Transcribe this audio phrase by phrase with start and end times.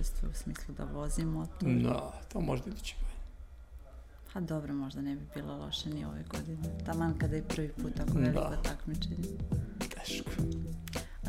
[0.00, 1.68] učestvuje u smislu da vozi motor.
[1.82, 3.18] Da, to možda iduće godine.
[4.32, 6.78] Pa dobro, možda ne bi bilo loše ni ove godine.
[6.86, 8.62] Taman kada je prvi put tako veliko Da.
[8.62, 9.16] takmičenje.
[9.78, 10.30] Teško.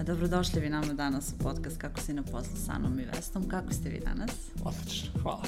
[0.06, 3.50] Dobrodošli vi nama danas u podcast Kako si na poslu sa Anom i Vestom.
[3.50, 4.32] Kako ste vi danas?
[4.64, 5.44] Odlično, hvala.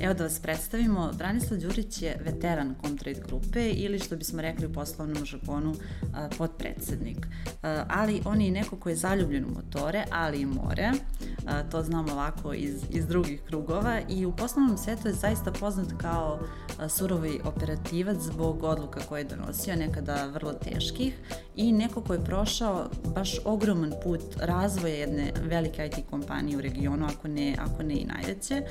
[0.00, 4.72] Evo da vas predstavimo, Branislav Đurić je veteran Comtrade grupe ili što bismo rekli u
[4.72, 5.74] poslovnom žargonu
[6.14, 7.26] a, podpredsednik.
[7.88, 10.92] Ali on je i neko ko je zaljubljen u motore, ali i more.
[11.70, 16.40] To znamo ovako iz, iz drugih krugova i u poslovnom svetu je zaista poznat kao
[16.88, 21.14] surovi operativac zbog odluka koje je donosio, nekada vrlo teških
[21.56, 27.06] i neko ko je prošao baš ogroman put razvoja jedne velike IT kompanije u regionu,
[27.06, 28.62] ako ne, ako ne i najveće.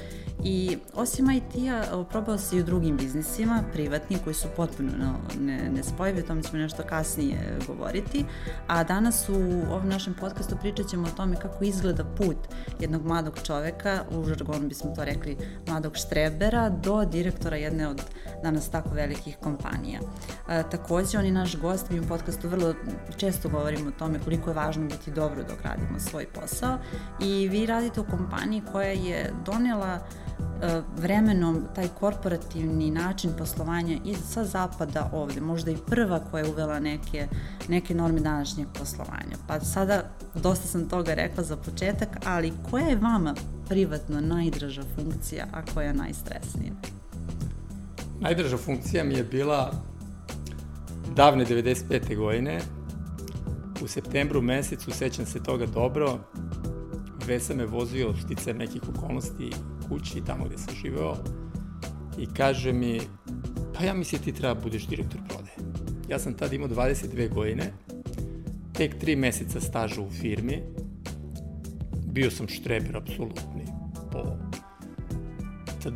[0.43, 4.91] I osim IT-a, probao se i u drugim biznisima, privatni, koji su potpuno
[5.39, 8.25] ne, nespojivi, o tome ćemo nešto kasnije govoriti.
[8.67, 9.33] A danas u
[9.71, 12.37] ovom našem podcastu pričat ćemo o tome kako izgleda put
[12.79, 18.01] jednog mladog čoveka, u žargonu bismo to rekli mladog štrebera, do direktora jedne od
[18.43, 19.99] danas tako velikih kompanija.
[20.47, 22.73] A, takođe, on je naš gost, mi u podcastu vrlo
[23.17, 26.77] često govorimo o tome koliko je važno biti dobro dok radimo svoj posao
[27.19, 34.17] i vi radite u kompaniji koja je donela e, vremenom taj korporativni način poslovanja iz
[34.29, 37.27] sa zapada ovde, možda i prva koja je uvela neke,
[37.67, 39.37] neke norme današnjeg poslovanja.
[39.47, 40.03] Pa sada
[40.35, 43.35] dosta sam toga rekla za početak, ali koja je vama
[43.69, 46.73] privatno najdraža funkcija, a koja je najstresnija?
[48.19, 49.73] Najdrža funkcija mi je bila
[51.15, 52.17] davne 95.
[52.17, 52.59] godine.
[53.83, 56.19] U septembru mesecu, sećam se toga dobro,
[57.27, 59.49] Vesa me vozio stice nekih okolnosti
[59.89, 61.15] kući, tamo gde sam živeo,
[62.17, 63.01] i kaže mi,
[63.73, 65.55] pa ja mislim ti treba budeš direktor prodaje.
[66.09, 67.73] Ja sam tad imao 22 godine,
[68.73, 70.63] tek 3 meseca staža u firmi,
[72.05, 73.65] bio sam štreber apsolutni
[74.11, 74.23] po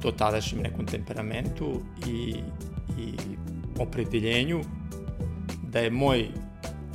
[0.01, 2.35] do tadašnjem nekom temperamentu i,
[2.99, 3.13] i
[3.79, 4.61] opredeljenju
[5.71, 6.27] da je moj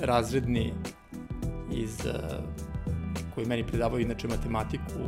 [0.02, 0.72] razredni
[1.72, 1.98] iz
[3.34, 5.00] koji meni predavao inače matematiku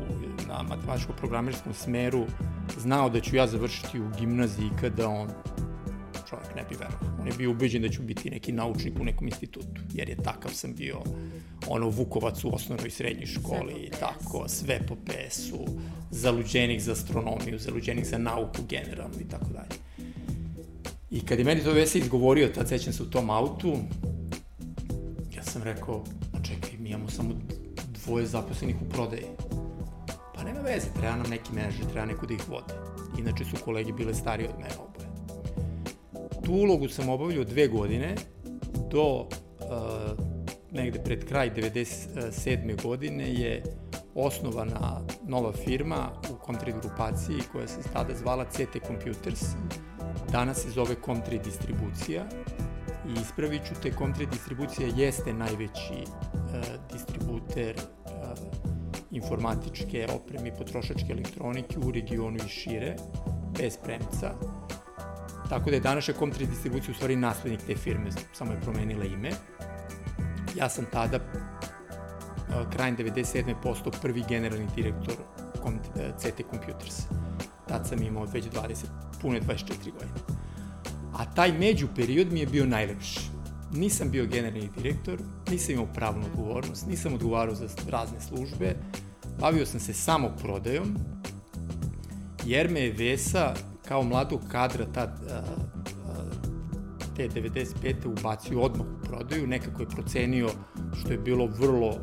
[0.49, 2.27] na matematičko-programerskom smeru
[2.78, 5.28] znao da ću ja završiti u gimnaziji kada on
[6.28, 7.21] čovjek ne bi verovao.
[7.21, 10.50] On je bio ubeđen da ću biti neki naučnik u nekom institutu, jer je takav
[10.53, 11.00] sam bio
[11.66, 15.66] ono Vukovac u osnovnoj i srednjoj školi i tako, sve po PS-u,
[16.11, 19.81] zaluđenik za astronomiju, zaluđenik za nauku generalno i tako dalje.
[21.11, 23.76] I kad je meni to Vesa izgovorio, tad sećam se u tom autu,
[25.44, 27.34] sam rekao, a čekaj, mi imamo samo
[27.88, 29.27] dvoje zaposlenih u prodaji.
[30.34, 32.75] Pa nema veze, treba nam neki menadžer, treba neko da ih vode.
[33.19, 35.09] Inače su kolege bile starije od mene oboje.
[36.44, 38.15] Tu ulogu sam obavljao dve godine,
[38.91, 39.28] do uh,
[40.72, 42.82] negde pred kraj 97.
[42.82, 43.62] godine je
[44.15, 49.43] osnovana nova firma u Comtrade grupaciji koja se tada zvala CT Computers.
[50.32, 52.25] Danas se zove Comtrade Distribucija
[53.09, 58.39] i ispravit ću te, Comtrade Distribucija jeste najveći uh, distributer uh,
[59.11, 62.97] informatičke opreme i potrošačke elektronike u regionu i šire,
[63.59, 64.35] bez premca.
[65.49, 69.31] Tako da je današnja Comtrade distribucija u stvari naslednik te firme, samo je promenila ime.
[70.57, 71.19] Ja sam tada,
[72.73, 73.55] krajem 97.
[73.63, 75.15] postao prvi generalni direktor
[76.19, 77.03] CT Computers.
[77.69, 78.85] Tad sam imao već 20,
[79.23, 80.44] pune 24 godine.
[81.15, 83.21] A taj među period mi je bio najlepši.
[83.73, 85.19] Nisam bio generalni direktor,
[85.51, 88.77] nisam imao pravnu odgovornost, nisam odgovarao za razne službe,
[89.41, 90.97] bavio sam se samo prodajom,
[92.47, 93.55] jer me je Vesa
[93.89, 95.21] kao mladog kadra tad,
[97.17, 97.95] te 95.
[98.07, 100.51] ubacio odmah u prodaju, nekako je procenio
[101.01, 101.99] što je bilo vrlo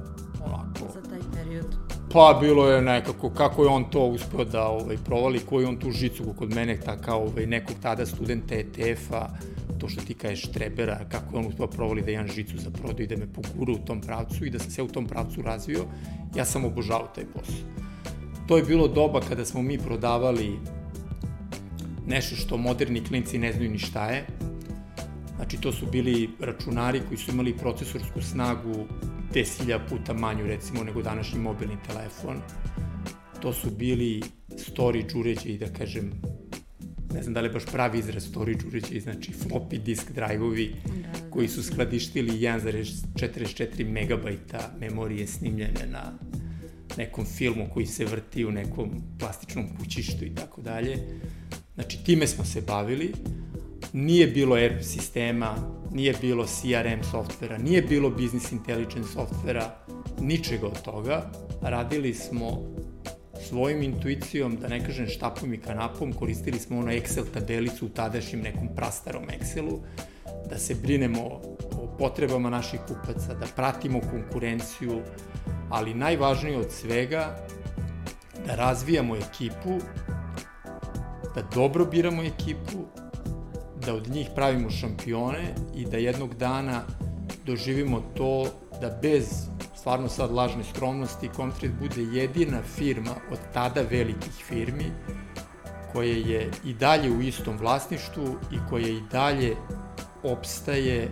[2.14, 5.92] Pa bilo je nekako, kako je on to uspeo da ovaj, provali, koju on tu
[5.92, 9.30] žicu kod mene, ta, kao ovaj, nekog tada studenta ETF-a,
[9.80, 13.08] to što ti kažeš Trebera, kako je on uspeo provali da imam žicu za prodaju
[13.08, 15.86] da me pogura u tom pravcu i da sam se u tom pravcu razvio,
[16.36, 17.56] ja sam obožavao taj posao.
[18.48, 20.60] To je bilo doba kada smo mi prodavali
[22.08, 24.26] nešto što moderni klinci ne znaju ni šta je.
[25.36, 28.86] Znači, to su bili računari koji su imali procesorsku snagu
[29.34, 32.42] 10.000 puta manju, recimo, nego današnji mobilni telefon.
[33.42, 34.22] To su bili
[34.58, 36.12] storage uređaji, da kažem,
[37.14, 40.94] ne znam da li je baš pravi izraz storage uređaji, znači floppy disk drive-ovi da,
[40.94, 46.14] da, koji su skladištili 1,44 megabajta memorije snimljene na
[46.98, 50.98] nekom filmu koji se vrti u nekom plastičnom kućištu i tako dalje.
[51.74, 53.14] Znači, time smo se bavili.
[53.94, 59.76] Nije bilo ERP sistema, nije bilo CRM softvera, nije bilo business intelligence softvera,
[60.20, 61.32] ničega od toga.
[61.62, 62.62] Radili smo
[63.48, 68.42] svojim intuicijom, da ne kažem štapom i kanapom, koristili smo ono Excel tabelicu u tadašnjem
[68.42, 69.80] nekom prastarom Excelu,
[70.50, 71.22] da se brinemo
[71.72, 75.02] o potrebama naših kupaca, da pratimo konkurenciju,
[75.70, 77.46] ali najvažnije od svega,
[78.48, 79.80] da razvijamo ekipu,
[81.36, 82.86] da dobro biramo ekipu,
[83.86, 86.82] da od njih pravimo šampione i da jednog dana
[87.46, 88.46] doživimo to
[88.82, 89.26] da bez
[89.76, 94.92] stvarno sad lažne skromnosti Comtrade bude jedina firma od tada velikih firmi
[95.94, 99.56] koja je i dalje u istom vlasništvu i koja i dalje
[100.24, 101.12] opstaje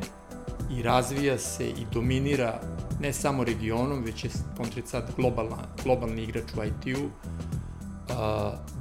[0.71, 2.61] i razvija se i dominira
[2.99, 7.09] ne samo regionom, već je Comtrade sad globalna, globalni igrač u IT-u,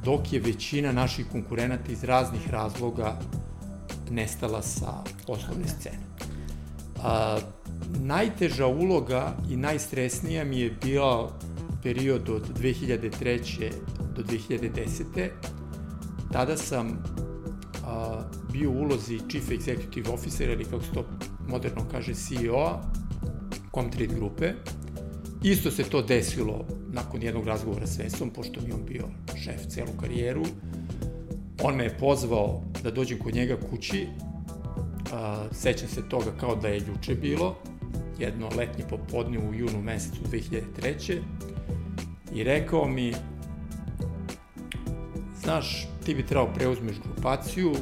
[0.05, 3.19] dok je većina naših konkurenata iz raznih razloga
[4.11, 5.99] nestala sa poslovne scene.
[7.03, 7.39] A,
[8.01, 11.39] najteža uloga i najstresnija mi je bila
[11.83, 13.71] period od 2003.
[14.17, 15.29] do 2010.
[16.33, 17.05] Tada sam
[17.87, 18.23] a,
[18.53, 21.05] bio u ulozi Chief Executive Officer, ili kako se to
[21.49, 22.83] moderno kaže CEO-a,
[23.75, 24.53] Comtrade grupe.
[25.43, 29.05] Isto se to desilo nakon jednog razgovora s Vesom, pošto mi on bio
[29.45, 30.45] šef celu karijeru.
[31.63, 34.07] On me je pozvao da dođem kod njega kući,
[35.13, 37.57] a, sećam se toga kao da je juče bilo,
[38.19, 41.21] jedno letnje popodne u junu mesecu 2003.
[42.35, 43.15] I rekao mi,
[45.43, 47.73] znaš, ti bi trebao preuzmeš grupaciju,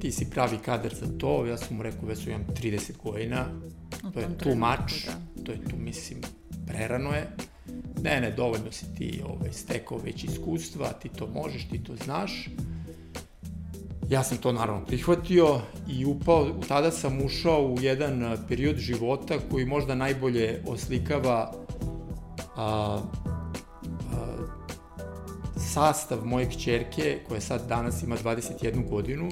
[0.00, 3.46] ti si pravi kadar za to, ja sam mu rekao, već su imam 30 godina,
[4.14, 5.44] to je tu mač, da.
[5.44, 6.20] to je tu, mislim,
[6.72, 7.30] prerano je.
[8.02, 12.48] Ne, ne, dovoljno si ti ovaj, stekao već iskustva, ti to možeš, ti to znaš.
[14.08, 19.64] Ja sam to naravno prihvatio i upao, tada sam ušao u jedan period života koji
[19.64, 21.52] možda najbolje oslikava
[22.56, 23.00] a, a,
[25.56, 29.30] sastav moje kćerke, koja sad danas ima 21 godinu,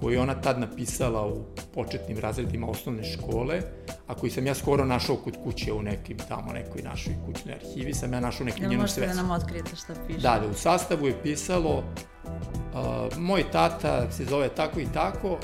[0.00, 1.44] koji ona tad napisala u
[1.74, 3.60] početnim razredima osnovne škole,
[4.06, 7.94] a koji sam ja skoro našao kod kuće u nekim tamo nekoj našoj kućnoj arhivi,
[7.94, 9.00] sam ja našao nekim njenu svesu.
[9.00, 10.20] Jel možete da nam otkrijete šta piše?
[10.20, 15.38] Da, da, u sastavu je pisalo uh, moj tata se zove tako i tako,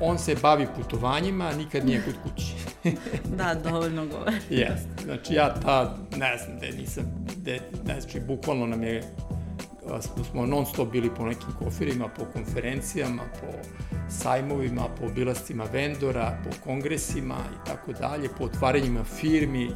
[0.00, 2.54] on se bavi putovanjima, nikad nije kod kuće.
[3.38, 4.36] da, dovoljno govori.
[4.50, 5.04] Yes.
[5.04, 9.02] Znači ja ta, ne znam, da nisam, de, ne znači, bukvalno nam je
[10.30, 13.46] smo non stop bili po nekim kofirima, po konferencijama, po
[14.08, 19.70] sajmovima, po obilascima vendora, po kongresima i tako dalje, po otvaranjima firmi.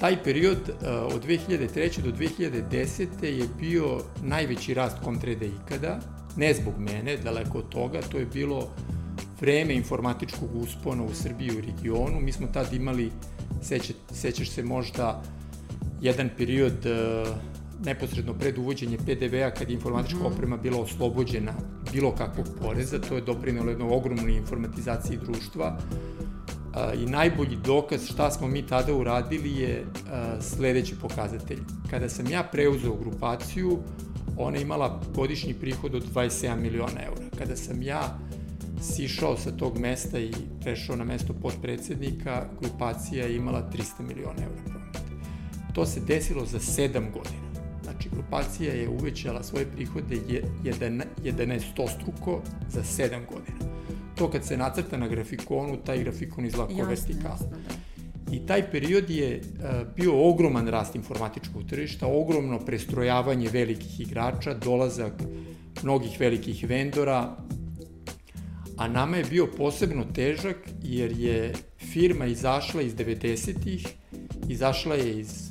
[0.00, 2.00] Taj period uh, od 2003.
[2.00, 3.24] do 2010.
[3.24, 6.00] je bio najveći rast Comtrade ikada,
[6.36, 8.68] ne zbog mene, daleko od toga, to je bilo
[9.40, 12.20] vreme informatičkog uspona u Srbiji i regionu.
[12.20, 13.12] Mi smo tad imali,
[13.62, 15.22] seća, sećaš se možda,
[16.00, 20.34] jedan period uh, neposredno pred uvođenje PDV-a kad je informatička mm -hmm.
[20.34, 21.52] oprema bila oslobođena
[21.92, 25.78] bilo kakvog poreza, to je doprinelo jednoj ogromnoj informatizaciji društva.
[26.98, 29.86] I najbolji dokaz šta smo mi tada uradili je
[30.40, 31.58] sledeći pokazatelj.
[31.90, 33.78] Kada sam ja preuzeo grupaciju,
[34.36, 37.24] ona imala godišnji prihod od 27 miliona eura.
[37.38, 38.18] Kada sam ja
[38.82, 44.62] sišao sa tog mesta i prešao na mesto podpredsednika, grupacija je imala 300 miliona eura
[44.64, 45.00] prometa.
[45.74, 47.45] To se desilo za 7 godina.
[47.96, 50.16] Znači, grupacija je uvećala svoje prihode
[51.24, 53.76] 11 struko za 7 godina.
[54.14, 57.48] To kad se nacrta na grafikonu, taj grafikon izlako vertikalno.
[57.50, 58.36] Da.
[58.36, 65.12] I taj period je uh, bio ogroman rast informatičkog tržišta, ogromno prestrojavanje velikih igrača, dolazak
[65.82, 67.36] mnogih velikih vendora,
[68.76, 73.86] a nama je bio posebno težak jer je firma izašla iz 90-ih,
[74.48, 75.45] izašla je iz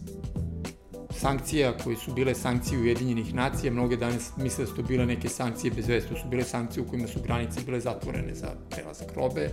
[1.25, 5.29] sankcija koje su bile sankcije Ujedinjenih nacija, mnoge danas misle da su to bile neke
[5.29, 9.15] sankcije bez veze, to su bile sankcije u kojima su granice bile zatvorene za prelazak
[9.15, 9.50] robe.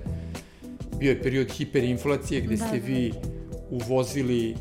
[0.98, 2.86] Bio je period hiperinflacije gde da, ste da.
[2.86, 3.12] vi
[3.70, 4.56] uvozili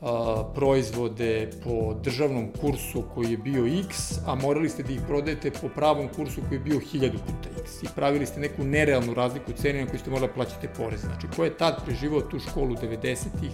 [0.00, 5.50] a, proizvode po državnom kursu koji je bio X, a morali ste da ih prodajete
[5.50, 7.82] po pravom kursu koji je bio 1000 puta X.
[7.82, 11.00] I pravili ste neku nerealnu razliku cene na koju ste morali da plaćate porez.
[11.00, 13.52] Znači, ko je tad preživao tu školu 90-ih,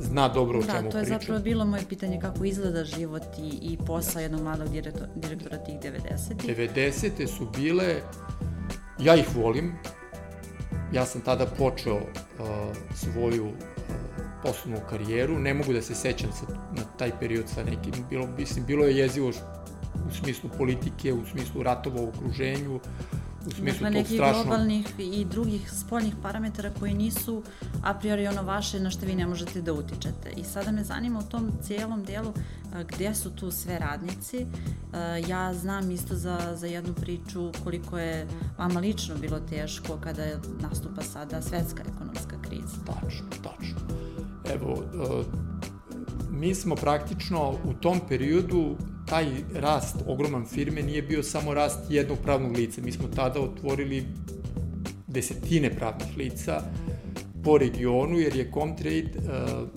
[0.00, 0.84] zna dobro o da, čemu pričam.
[0.84, 1.20] Da, to je pričam.
[1.20, 5.74] zapravo bilo moje pitanje kako izgleda život i, i posao jednog mladog direktora, direktora tih
[5.74, 6.56] 90-ih.
[6.56, 7.26] 90.
[7.26, 7.94] su bile,
[8.98, 9.72] ja ih volim,
[10.92, 12.02] ja sam tada počeo uh,
[12.94, 13.54] svoju uh,
[14.42, 18.66] poslovnu karijeru, ne mogu da se sećam sa, na taj period sa nekim, bilo, mislim,
[18.66, 19.32] bilo je jezivo
[20.08, 22.80] u smislu politike, u smislu ratova u okruženju,
[23.46, 24.46] u smislu dakle, tog strašnog...
[24.46, 27.42] globalnih i drugih spoljnih parametara koji nisu
[27.84, 30.30] a priori ono vaše na što vi ne možete da utičete.
[30.36, 32.32] I sada me zanima u tom cijelom delu
[32.88, 34.46] gde su tu sve radnici.
[35.28, 38.26] Ja znam isto za, za jednu priču koliko je
[38.58, 40.22] vama lično bilo teško kada
[40.60, 42.76] nastupa sada svetska ekonomska kriza.
[42.86, 43.80] Tačno, tačno.
[44.54, 44.84] Evo,
[46.38, 48.76] mi smo praktično u tom periodu
[49.08, 52.80] taj rast ogroman firme nije bio samo rast jednog pravnog lica.
[52.82, 54.04] Mi smo tada otvorili
[55.06, 56.62] desetine pravnih lica
[57.44, 59.24] po regionu, jer je Comtrade uh,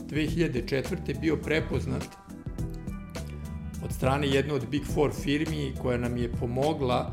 [0.10, 1.20] 2004.
[1.22, 2.08] bio prepoznat
[3.86, 7.12] od strane jedne od Big Four firmi koja nam je pomogla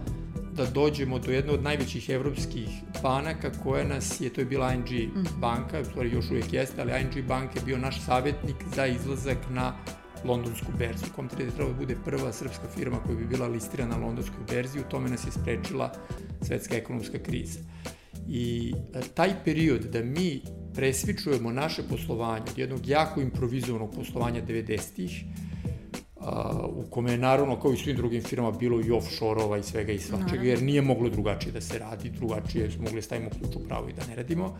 [0.58, 2.68] da dođemo do jedne od najvećih evropskih
[3.02, 5.40] banaka koja nas je, to je bila ING mm.
[5.40, 9.38] banka, u stvari još uvijek jeste, ali ING bank je bio naš savjetnik za izlazak
[9.50, 9.74] na
[10.24, 11.04] londonsku berzu.
[11.16, 14.80] Comtrade je trebalo da bude prva srpska firma koja bi bila listirana na londonskoj berzi,
[14.80, 15.92] u tome nas je sprečila
[16.42, 17.58] svetska ekonomska kriza.
[18.28, 20.42] I e, taj period da mi
[20.74, 25.24] presvičujemo naše poslovanje od jednog jako improvizovanog poslovanja 90-ih,
[26.68, 29.98] u kome je naravno kao i svim drugim firmama bilo i offshore-ova i svega i
[29.98, 33.64] svačega, jer nije moglo drugačije da se radi, drugačije smo mogli da stavimo ključ u
[33.68, 34.56] pravo i da ne radimo,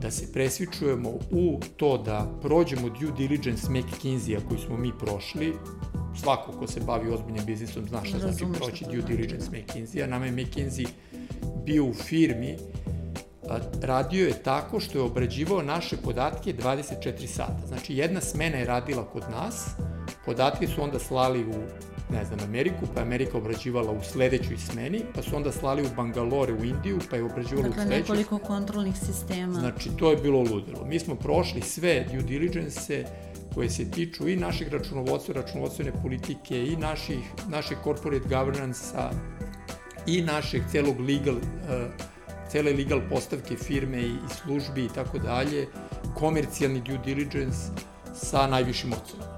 [0.00, 5.54] da se presvičujemo u to da prođemo due diligence McKinsey-a koji smo mi prošli,
[6.22, 9.16] svako ko se bavi ozbiljnim biznisom zna šta znači proći due znači.
[9.16, 10.88] diligence McKinsey-a, nama je McKinsey
[11.64, 12.56] bio u firmi
[13.82, 17.66] radio je tako što je obrađivao naše podatke 24 sata.
[17.66, 19.66] Znači, jedna smena je radila kod nas,
[20.26, 21.54] Podatke su onda slali u
[22.12, 25.88] ne znam, Ameriku, pa je Amerika obrađivala u sledećoj smeni, pa su onda slali u
[25.96, 27.98] Bangalore u Indiju, pa je obrađivala dakle, u sledećoj.
[27.98, 29.52] Dakle, nekoliko kontrolnih sistema.
[29.52, 30.84] Znači, to je bilo ludilo.
[30.86, 33.04] Mi smo prošli sve due diligence
[33.54, 39.10] koje se tiču i našeg računovodstva, računovodstvene politike, i naših, našeg corporate governance-a,
[40.06, 41.40] i našeg celog legal, uh,
[42.48, 45.66] cele legal postavke firme i, i službi i tako dalje,
[46.14, 47.58] komercijalni due diligence
[48.14, 49.31] sa najvišim ocenom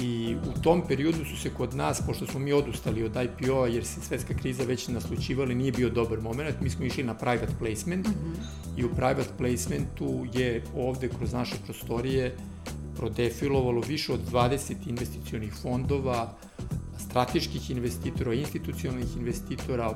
[0.00, 3.84] i u tom periodu su se kod nas, pošto smo mi odustali od IPO-a jer
[3.84, 8.06] se svetska kriza već naslučivala, nije bio dobar moment, mi smo išli na private placement
[8.06, 8.80] mm -hmm.
[8.80, 12.36] i u private placementu je ovde kroz naše prostorije
[12.96, 16.34] prodefilovalo više od 20 investicionih fondova,
[16.98, 19.94] strateških investitora, institucionalnih investitora,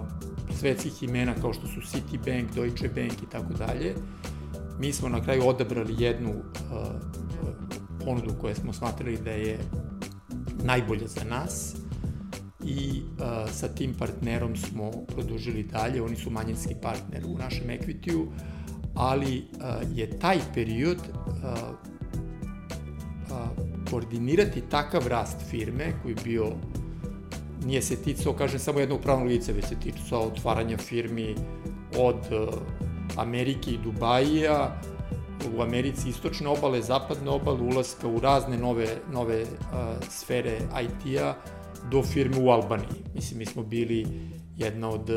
[0.59, 3.95] svetskih imena kao što su Citibank, Deutsche Bank i tako dalje.
[4.81, 6.37] Mi smo na kraju odabrali jednu uh,
[8.05, 9.59] ponudu koju smo smatrali da je
[10.67, 11.77] najbolja za nas
[12.65, 18.27] i uh, sa tim partnerom smo produžili dalje, oni su manjinski partner u našem equity
[18.95, 21.87] ali uh, je taj period uh,
[23.91, 26.53] koordinirati takav rast firme koji je bio
[27.67, 31.35] nije se ticao, kažem, samo jednog pravnog lica, već se ticao otvaranja firmi
[31.99, 32.17] od
[33.17, 34.81] Amerike i Dubajija,
[35.57, 39.49] u Americi istočne obale, zapadne obale, ulaska u razne nove, nove uh,
[40.11, 41.35] sfere IT-a
[41.91, 43.03] do firme u Albaniji.
[43.15, 44.07] Mislim, mi smo bili
[44.57, 45.11] jedna od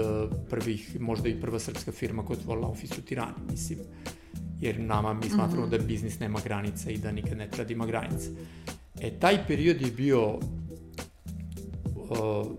[0.50, 3.80] prvih, možda i prva srpska firma koja otvorila ofis u Tirani, mislim,
[4.62, 5.78] jer nama mi smatramo mm -hmm.
[5.78, 8.30] da biznis nema granica i da nikad ne treba da ima granice.
[9.02, 10.42] E, taj period je bio uh,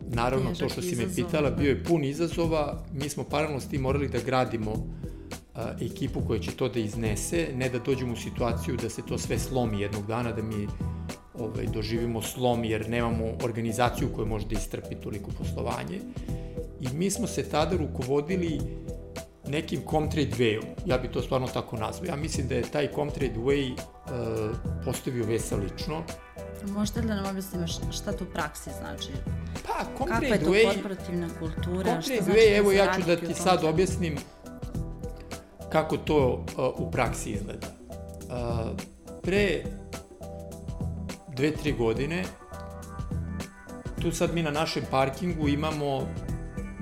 [0.09, 3.69] naravno Težak to što si me pitala, bio je pun izazova, mi smo paralelno s
[3.69, 4.73] tim morali da gradimo
[5.55, 9.19] a, ekipu koja će to da iznese, ne da dođemo u situaciju da se to
[9.19, 10.69] sve slomi jednog dana, da mi
[11.39, 16.01] ovaj, doživimo slom jer nemamo organizaciju koja može da istrpi toliko poslovanje.
[16.81, 18.61] I mi smo se tada rukovodili
[19.49, 20.65] nekim Comtrade Way-om.
[20.87, 22.07] Ja bi to stvarno tako nazvao.
[22.07, 23.79] Ja mislim da je taj Comtrade Way uh,
[24.85, 26.03] postavio Vesa lično.
[26.67, 29.09] Možete li da nam objasnimo šta to u praksi znači?
[29.67, 30.39] Pa, Comtrade Way...
[30.39, 31.85] Kakva je to korporativna kultura?
[31.85, 34.17] Comtrade šta znači Way, da evo ja ću da ti sad objasnim
[35.73, 36.45] kako to
[36.79, 37.67] u praksi izgleda.
[39.23, 39.63] Pre
[41.37, 42.25] dve, tri godine
[44.03, 46.07] tu sad mi na našem parkingu imamo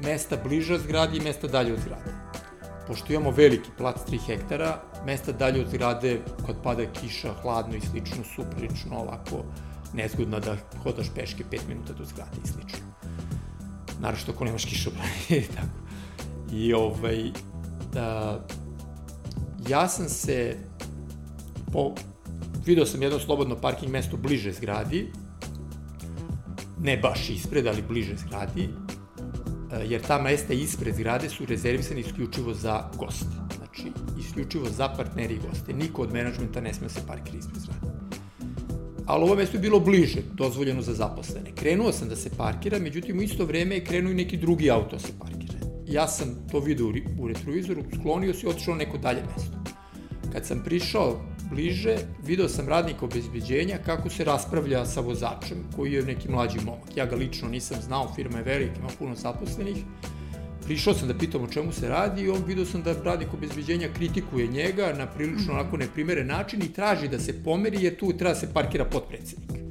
[0.04, 2.12] mesta bliža zgradi i mesta dalje od zgrade.
[2.86, 7.80] Pošto imamo veliki plac 3 hektara, mesta dalje od zgrade kad pada kiša, hladno i
[7.80, 9.44] slično su prilično ovako
[9.94, 12.86] nezgodno da hodaš peške 5 minuta do zgrade i slično.
[14.00, 15.78] Naravno što ako nemaš kišobranje i tako.
[16.52, 17.30] I ovaj,
[17.92, 18.40] da,
[19.68, 20.56] ja sam se
[21.72, 21.94] po,
[22.66, 25.06] video sam jedno slobodno parking mesto bliže zgradi,
[26.80, 28.68] ne baš ispred, ali bliže zgradi,
[29.72, 33.26] e, jer ta mesta ispred zgrade su rezervisane isključivo za goste.
[33.56, 35.72] Znači, isključivo za partneri i goste.
[35.72, 37.86] Niko od menadžmenta ne sme da se parkira ispred zgrade.
[39.06, 41.54] Ali ovo mesto je bilo bliže, dozvoljeno za zaposlene.
[41.54, 44.96] Krenuo sam da se parkira, međutim u isto vreme je krenuo i neki drugi auto
[44.96, 45.58] da se parkira.
[45.86, 49.57] ja sam to video u retrovizoru, sklonio se i otišao na neko dalje mesto.
[50.32, 51.20] Kad sam prišao
[51.50, 56.96] bliže, video sam radnika obezbeđenja kako se raspravlja sa vozačem, koji je neki mlađi momak.
[56.96, 59.76] Ja ga lično nisam znao, firma je velika, ima puno zaposlenih.
[60.64, 63.88] Prišao sam da pitam o čemu se radi i on video sam da radnik obezbeđenja
[63.94, 68.34] kritikuje njega na prilično onako neprimeren način i traži da se pomeri jer tu treba
[68.34, 69.67] da se parkira potpredsednik.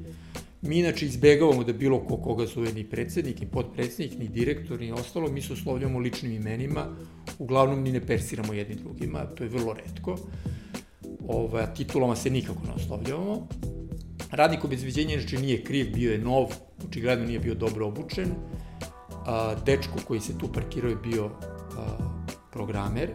[0.61, 4.91] Mi inače izbegavamo da bilo ko koga zove ni predsednik, ni podpredsednik, ni direktor, ni
[4.91, 6.85] ostalo, mi se oslovljamo ličnim imenima,
[7.39, 10.17] uglavnom ni ne persiramo jedni drugima, to je vrlo redko.
[11.27, 13.47] Ovaj, titulama se nikako ne oslovljavamo.
[14.31, 16.47] Radnik obezbeđenja inače nije kriv, bio je nov,
[16.87, 18.31] očigledno nije bio dobro obučen.
[19.25, 21.31] A, dečko koji se tu parkirao je bio a,
[22.51, 23.09] programer.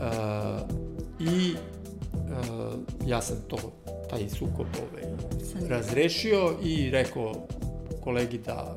[0.00, 0.66] A,
[1.20, 1.54] I
[2.14, 2.76] a,
[3.06, 3.56] ja sam to,
[4.10, 5.02] taj sukob ovaj,
[5.68, 7.32] razrešio i rekao
[8.00, 8.76] kolegi da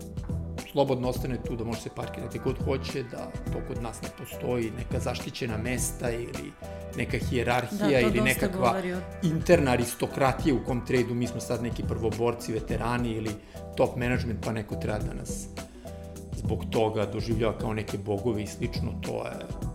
[0.72, 4.72] slobodno ostane tu, da može se parkirati god hoće, da to kod nas ne postoji,
[4.78, 6.52] neka zaštićena mesta ili
[6.98, 8.82] neka hijerarhija da, ili nekakva
[9.24, 13.32] interna aristokratija u kom tradu, mi smo sad neki prvoborci, veterani ili
[13.76, 15.48] top management, pa neko treba da nas
[16.36, 19.73] zbog toga doživljava kao neke bogove i slično, to je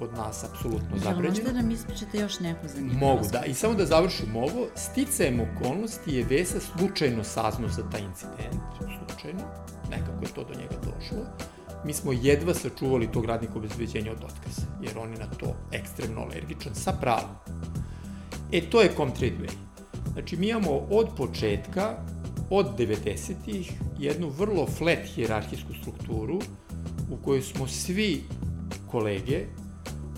[0.00, 1.44] kod nas apsolutno zabređeno.
[1.44, 3.00] Možda nam ispričate još neko zanimljivo.
[3.00, 3.44] Mogu, da.
[3.44, 9.42] I samo da završim ovo, sticajem okolnosti je Vesa slučajno saznao za taj incident, slučajno,
[9.90, 11.24] nekako je to do njega došlo.
[11.84, 16.20] Mi smo jedva sačuvali tog radnika obezbeđenja od otkaza, jer on je na to ekstremno
[16.20, 17.30] alergičan, sa pravom.
[18.52, 19.52] E, to je Comtrade Way.
[20.12, 21.96] Znači, mi imamo od početka,
[22.50, 26.38] od 90-ih, jednu vrlo flat hierarhijsku strukturu
[27.10, 28.22] u kojoj smo svi
[28.90, 29.46] kolege,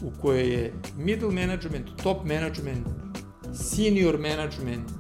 [0.02, 2.86] u kojoj je middle management, top management,
[3.54, 4.90] senior management,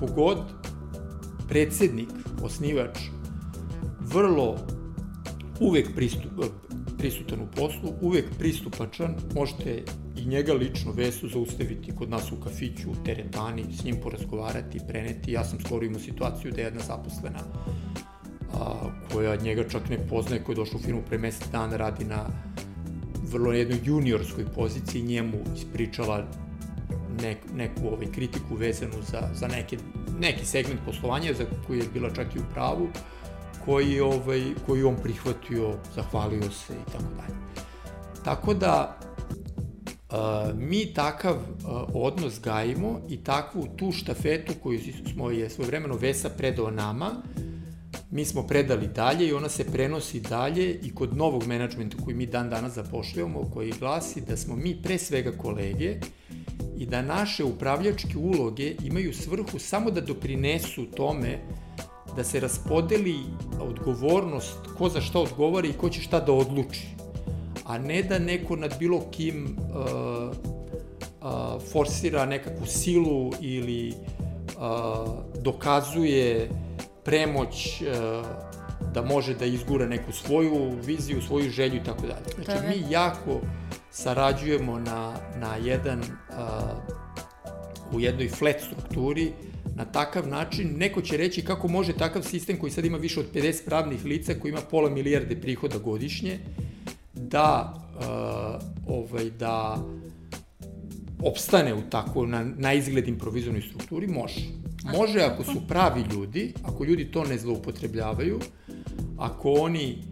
[0.00, 0.38] pogod
[1.48, 2.08] predsednik,
[2.42, 2.98] osnivač,
[4.00, 4.56] vrlo
[5.60, 6.32] uvek pristup,
[6.98, 9.82] prisutan u poslu, uvek pristupačan, možete
[10.16, 15.32] i njega lično Vesu zaustaviti kod nas u kafiću, u teretani, s njim porazgovarati, preneti.
[15.32, 17.40] Ja sam skoro imao situaciju da je jedna zaposlena
[18.54, 22.04] a, koja njega čak ne poznaje, koja je došla u firmu pre mesec dana, radi
[22.04, 22.26] na
[23.26, 26.24] vrlo jednoj juniorskoj poziciji, njemu ispričala
[27.22, 29.78] nek, neku ovaj, kritiku vezanu za, za neke,
[30.20, 32.88] neki segment poslovanja za koji je bila čak i u pravu,
[33.64, 37.38] koji, ovaj, koji on prihvatio, zahvalio se i tako dalje.
[38.24, 38.98] Tako da,
[40.10, 44.80] Uh, mi takav uh, odnos gajimo i takvu tu štafetu koju
[45.12, 47.10] smo je svojevremeno Vesa predao nama,
[48.10, 52.26] mi smo predali dalje i ona se prenosi dalje i kod novog menadžmenta koji mi
[52.26, 55.96] dan danas zapošljavamo, koji glasi da smo mi pre svega kolege
[56.78, 61.38] i da naše upravljačke uloge imaju svrhu samo da doprinesu tome
[62.16, 63.16] da se raspodeli
[63.60, 66.86] odgovornost, ko za šta odgovara i ko će šta da odluči,
[67.64, 70.36] a ne da neko nad bilo kim uh,
[71.20, 76.50] uh, forsira nekakvu silu ili uh, dokazuje
[77.06, 78.26] premoć uh,
[78.94, 82.44] da može da izgura neku svoju viziju, svoju želju i tako dalje.
[82.44, 83.40] Znači, mi jako
[83.90, 86.06] sarađujemo na, na jedan, uh,
[87.92, 89.32] u jednoj flat strukturi,
[89.76, 93.26] na takav način, neko će reći kako može takav sistem koji sad ima više od
[93.34, 96.38] 50 pravnih lica, koji ima pola milijarde prihoda godišnje,
[97.14, 98.02] da, uh,
[98.88, 99.84] ovaj, da
[101.22, 104.40] opstane u tako na, na izgled improvizornoj strukturi, može.
[104.84, 108.40] Može ako su pravi ljudi, ako ljudi to ne zloupotrebljavaju,
[109.18, 110.02] ako oni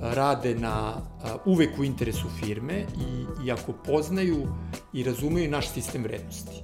[0.00, 4.48] rade na uh, uvek u interesu firme i, i ako poznaju
[4.92, 6.60] i razumeju naš sistem vrednosti.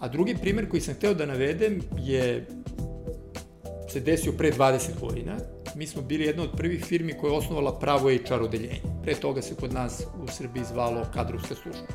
[0.00, 2.46] A drugi primer koji sam hteo da navedem je
[3.92, 5.36] se desio pre 20 godina.
[5.74, 8.80] Mi smo bili jedna od prvih firmi koja je osnovala pravo HR odeljenje.
[9.02, 11.86] Pre toga se kod nas u Srbiji zvalo kadrovska služba.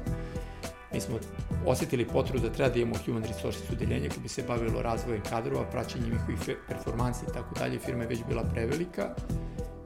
[0.93, 1.19] Mi smo
[1.65, 5.65] osetili potrebu da treba da imamo human resources odeljenje koje bi se bavilo razvojem kadrova,
[5.71, 7.80] praćenjem njihovih performansi i tako dalje.
[7.80, 9.15] Firma je već bila prevelika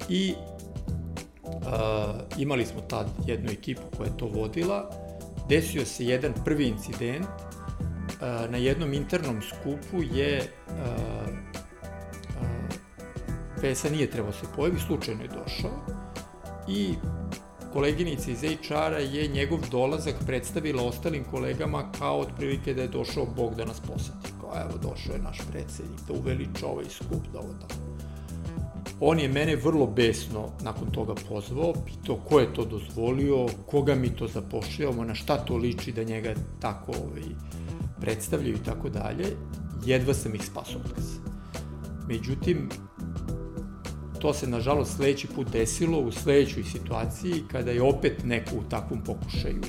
[0.10, 0.34] i
[1.44, 1.62] uh,
[2.38, 4.92] imali smo tad jednu ekipu koja je to vodila.
[5.50, 7.26] Desio se jedan prvi incident
[8.50, 10.52] na jednom internom skupu je
[13.62, 15.72] Vesa nije trebao se pojavi, slučajno je došao
[16.68, 16.94] i
[17.74, 23.56] koleginica iz HR-a je njegov dolazak predstavila ostalim kolegama kao otprilike da je došao Bog
[23.56, 24.34] da nas poseti.
[24.42, 27.82] Kao evo došao je naš predsednik da uveliča ovaj skup, da ovo tako.
[29.00, 34.16] On je mene vrlo besno nakon toga pozvao, pitao ko je to dozvolio, koga mi
[34.16, 37.24] to zapošljavamo, na šta to liči da njega tako ovaj,
[38.02, 39.26] predstavljaju i tako dalje,
[39.86, 41.06] jedva sam ih spasao otkaz.
[42.08, 42.70] Međutim,
[44.22, 49.04] to se nažalost sledeći put desilo u sledećoj situaciji kada je opet neko u takvom
[49.04, 49.62] pokušaju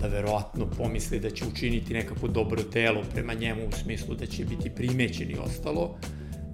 [0.00, 4.44] da verovatno pomisli da će učiniti nekako dobro telo prema njemu u smislu da će
[4.44, 5.98] biti primećen i ostalo,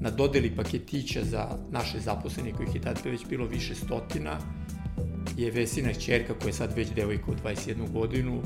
[0.01, 4.39] na dodeli paketića za naše zaposlene kojih je tad već bilo više stotina,
[5.37, 8.43] je Vesina čerka koja je sad već devojka od 21 godinu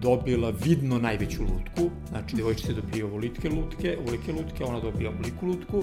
[0.00, 5.82] dobila vidno najveću lutku, znači devojčica dobio ovolike lutke, ovolike lutke, ona dobija ovoliku lutku,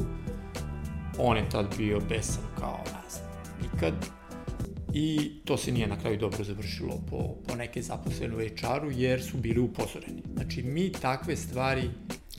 [1.18, 3.24] on je tad bio besan kao, znam,
[3.62, 3.94] nikad,
[4.94, 9.24] i to se nije na kraju dobro završilo po, po neke zaposlene u HR-u jer
[9.24, 10.24] su bili upozoreni.
[10.34, 11.90] Znači, mi takve stvari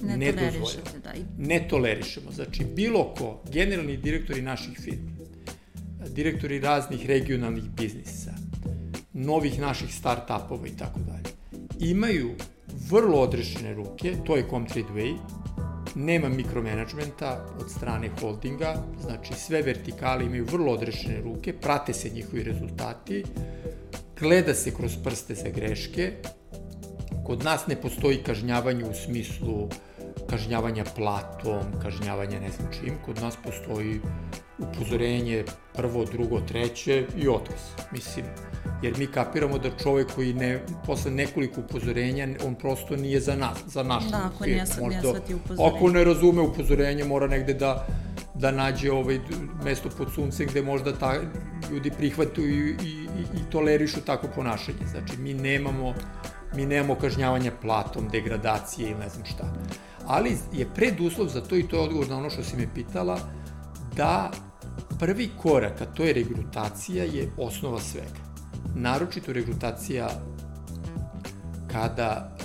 [0.01, 0.99] ne, ne dozvoljamo.
[1.05, 1.13] Da.
[1.39, 2.33] Ne tolerišemo.
[2.33, 5.13] Znači, bilo ko, generalni direktori naših firmi,
[6.09, 8.33] direktori raznih regionalnih biznisa,
[9.13, 11.35] novih naših start-upova i tako dalje,
[11.93, 12.31] imaju
[12.91, 15.17] vrlo odrešene ruke, to je Comtrade Way,
[15.95, 22.43] nema mikromanagementa od strane holdinga, znači sve vertikale imaju vrlo odrešene ruke, prate se njihovi
[22.43, 23.25] rezultati,
[24.21, 26.13] gleda se kroz prste za greške,
[27.27, 29.69] kod nas ne postoji kažnjavanje u smislu
[30.31, 34.01] kažnjavanja platom, kažnjavanja ne znam čim, kod nas postoji
[34.63, 35.45] upozorenje
[35.75, 37.61] prvo, drugo, treće i otkaz.
[37.93, 38.27] Mislim,
[38.83, 43.59] jer mi kapiramo da čovek koji ne, posle nekoliko upozorenja, on prosto nije za nas,
[43.67, 45.77] za naš Da, ako ne, ne svati upozorenje.
[45.77, 47.87] Ako ne razume upozorenje, mora negde da,
[48.35, 49.21] da nađe ovaj
[49.65, 51.15] mesto pod suncem gde možda ta,
[51.71, 54.87] ljudi prihvataju i, i, i tolerišu tako ponašanje.
[54.91, 55.95] Znači, mi nemamo,
[56.55, 59.53] mi nemamo kažnjavanja platom, degradacije ili ne znam šta.
[60.07, 63.19] Ali je preduslov za to, i to je odgovor na ono što si me pitala,
[63.97, 64.31] da
[65.03, 68.23] prvi korak, a to je regrutacija, je osnova svega
[68.75, 70.09] naročito regrutacija
[71.73, 72.37] kada,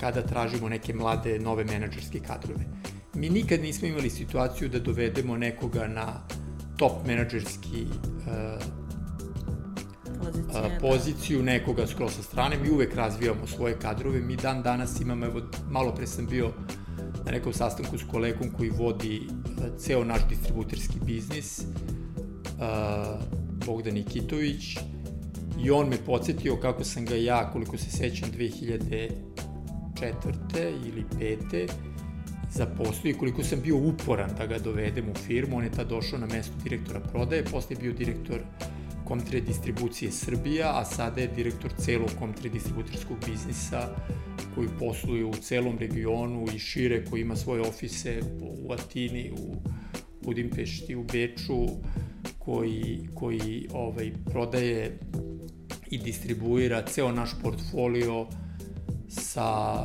[0.00, 2.64] kada tražimo neke mlade, nove menadžerske kadrove.
[3.14, 6.06] Mi nikad nismo imali situaciju da dovedemo nekoga na
[6.76, 7.86] top menadžerski
[10.20, 10.78] Pozicija, da.
[10.80, 12.58] poziciju nekoga skroz sa strane.
[12.58, 14.20] Mi uvek razvijamo svoje kadrove.
[14.20, 16.52] Mi dan danas imamo, evo, malo pre sam bio
[17.24, 19.20] na nekom sastanku s kolegom koji vodi
[19.78, 21.62] ceo naš distributerski biznis,
[23.66, 24.76] Bogdan Nikitović,
[25.64, 29.10] I on me podsjetio kako sam ga ja, koliko se sećam, 2004.
[30.86, 31.70] ili 5.
[32.50, 35.56] zaposlio i koliko sam bio uporan da ga dovedem u firmu.
[35.56, 38.38] On je tad došao na mesto direktora prodaje, posle je bio direktor
[39.10, 43.96] Comtre distribucije Srbija, a sada je direktor celog Comtre distributerskog biznisa
[44.54, 49.56] koji posluje u celom regionu i šire, koji ima svoje ofise u Atini, u
[50.22, 51.66] Budimpešti, u Beču,
[52.38, 54.98] koji, koji ovaj, prodaje
[55.90, 58.26] i distribuira ceo naš portfolio
[59.08, 59.76] sa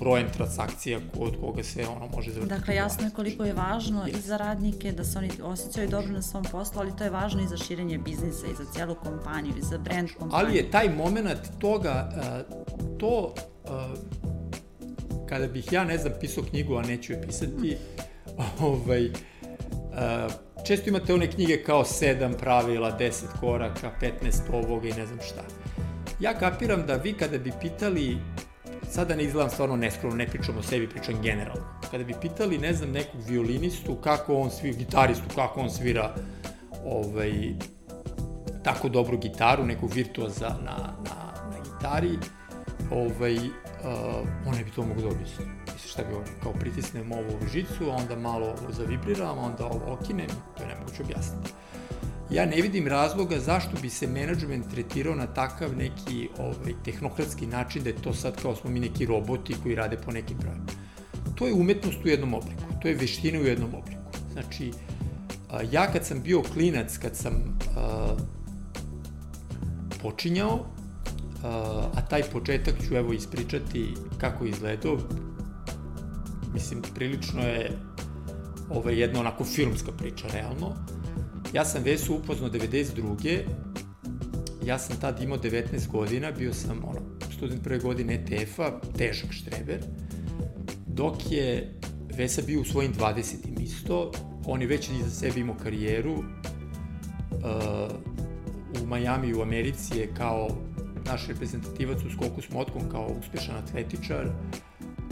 [0.00, 2.58] brojem transakcija od koga se ono može zavrtiti.
[2.58, 6.22] Dakle, jasno je koliko je važno i za radnike da se oni osjećaju dobro na
[6.22, 9.62] svom poslu, ali to je važno i za širenje biznisa i za cijelu kompaniju i
[9.62, 10.46] za brand kompaniju.
[10.46, 12.10] Ali je taj moment toga,
[12.98, 13.34] to
[15.28, 17.76] kada bih ja, ne znam, pisao knjigu, a neću je pisati,
[18.60, 19.10] ovaj,
[20.66, 23.90] često imate one knjige kao 7 pravila, 10 koraka,
[24.22, 25.42] 15 ovoga i ne znam šta.
[26.20, 28.16] Ja kapiram da vi kada bi pitali,
[28.90, 31.64] sada ne izgledam stvarno neskromno, ne pričam o sebi, pričam generalno.
[31.90, 36.14] Kada bi pitali, ne znam, nekog violinistu kako on svira, gitaristu kako on svira
[36.84, 37.32] ovaj,
[38.64, 42.18] tako dobru gitaru, nekog virtuoza na, na, na gitari,
[42.90, 45.50] ovaj, uh, on ne bi to mogu da objasniti.
[45.72, 50.62] Misliš šta bi ovo, kao pritisnem ovu žicu, onda malo zavibriram, onda ovo okinem, to
[50.62, 51.52] je nemoguće objasniti.
[52.32, 57.82] Ja ne vidim razloga zašto bi se menadžment tretirao na takav neki ovaj, tehnokratski način
[57.82, 60.66] da je to sad kao smo mi neki roboti koji rade po nekim pravima.
[61.34, 64.00] To je umetnost u jednom obliku, to je veština u jednom obliku.
[64.32, 64.72] Znači,
[65.70, 68.20] ja kad sam bio klinac, kad sam uh,
[70.02, 70.66] počinjao,
[71.94, 74.98] a taj početak ću evo ispričati kako je izgledao.
[76.54, 77.78] Mislim, prilično je
[78.70, 80.76] ovaj, jedna onako filmska priča, realno.
[81.52, 83.38] Ja sam Vesu upoznao 92.
[84.64, 87.00] Ja sam tad imao 19 godina, bio sam ono,
[87.36, 89.80] student prve godine ETF-a, težak štreber,
[90.86, 91.74] dok je
[92.16, 93.62] Vesa bio u svojim 20.
[93.62, 94.12] isto,
[94.46, 96.24] on je već iza sebe imao karijeru, uh,
[98.82, 100.48] u Majami u Americi je kao
[101.06, 104.28] naš reprezentativac u skoku s motkom kao uspešan atletičar,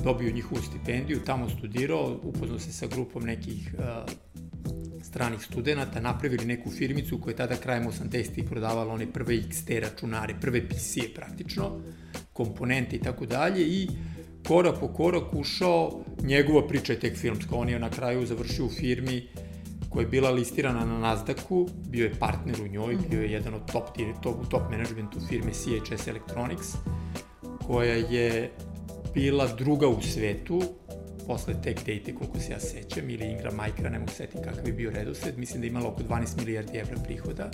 [0.04, 4.12] dobio njihovu stipendiju, tamo studirao, upoznao se sa grupom nekih uh,
[5.02, 10.34] stranih studenta, napravili neku firmicu koja je tada krajem 80-ih prodavala one prve XT računare,
[10.40, 11.70] prve PC-e praktično,
[12.32, 13.88] komponente i tako dalje i
[14.46, 18.70] korak po korak ušao, njegova priča je tek filmska, on je na kraju završio u
[18.70, 19.28] firmi
[19.88, 23.10] koja je bila listirana na Nasdaqu, bio je partner u njoj, -hmm.
[23.10, 23.84] bio je jedan od top,
[24.22, 26.66] top, top managementu firme CHS Electronics,
[27.66, 28.50] koja je
[29.14, 30.62] bila druga u svetu,
[31.28, 34.72] posle Tech Data, koliko se ja sećam, ili Ingram Micra, ne mogu setiti kakav je
[34.72, 37.50] bio redosled, mislim da je imala oko 12 milijardi evra prihoda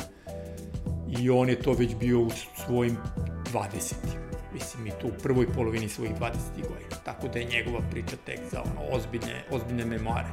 [1.18, 2.30] i on je to već bio u
[2.66, 2.96] svojim
[3.52, 3.94] 20.
[4.54, 6.22] Mislim, i tu u prvoj polovini svojih 20.
[6.54, 6.96] godina.
[7.04, 10.28] Tako da je njegova priča tek za ono, ozbiljne, ozbiljne memoare.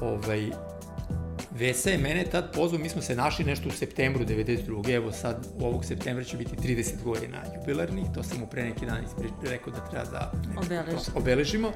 [0.00, 0.50] Ovaj,
[1.58, 4.94] Vesa je mene tad pozvao, mi smo se našli nešto u septembru 92.
[4.94, 8.86] Evo sad u ovog septembra će biti 30 godina jubilarni, to sam mu pre neki
[8.86, 9.04] dan
[9.42, 11.00] rekao da treba da Obeležimo.
[11.14, 11.72] obeležimo.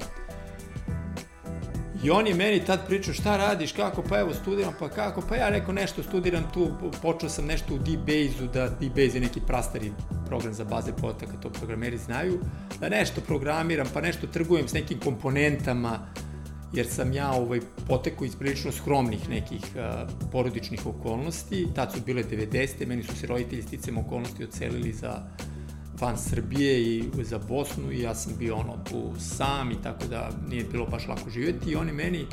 [2.04, 5.36] I on je meni tad pričao šta radiš, kako, pa evo studiram, pa kako, pa
[5.36, 6.70] ja rekao nešto studiram tu,
[7.02, 9.92] počeo sam nešto u DBase-u, da DBase je neki prastari
[10.26, 12.38] program za baze podataka, to programeri znaju,
[12.80, 15.98] da nešto programiram, pa nešto trgujem s nekim komponentama,
[16.72, 22.22] jer sam ja ovaj, potekao iz prilično skromnih nekih uh, porodičnih okolnosti, tad su bile
[22.22, 22.86] 90.
[22.86, 25.22] meni su se roditelji sticam okolnosti ocelili za
[26.00, 30.30] van Srbije i za Bosnu i ja sam bio ono tu sam i tako da
[30.48, 32.26] nije bilo baš lako živjeti i oni meni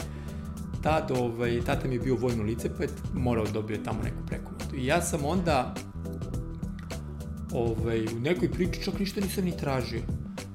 [0.84, 4.26] tad, ovaj, tata mi je bio vojno lice pa je morao da dobio tamo neku
[4.28, 4.76] prekomotu.
[4.76, 5.76] I ja sam onda
[7.54, 10.02] ovaj, u nekoj priči čak ništa nisam ni tražio.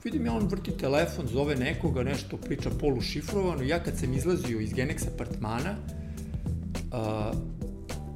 [0.04, 3.62] Vidim ja on vrti telefon, zove nekoga, nešto priča polušifrovano.
[3.62, 5.74] Ja kad sam izlazio iz Genex apartmana,
[6.92, 7.36] uh,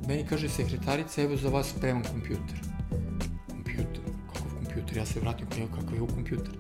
[0.08, 2.73] meni kaže sekretarica, evo za vas spremam kompjuter
[4.94, 6.54] kompjuter, ja se vratim kod njega kakav je u kompjuter.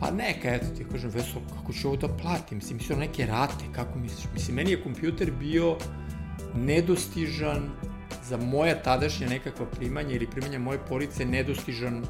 [0.00, 2.58] Pa neka, eto ti kažem, Veso, kako ću ovo da platim?
[2.58, 4.26] Mislim, mislim, neke rate, kako misliš?
[4.34, 5.76] Mislim, meni je kompjuter bio
[6.54, 7.70] nedostižan
[8.24, 12.04] za moja tadašnja nekakva primanja ili primanja moje porice nedostižan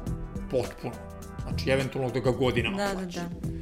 [0.51, 0.93] potpuno.
[1.41, 3.29] Znači, eventualno da ga godinama da, plaćam.
[3.29, 3.57] Da, da.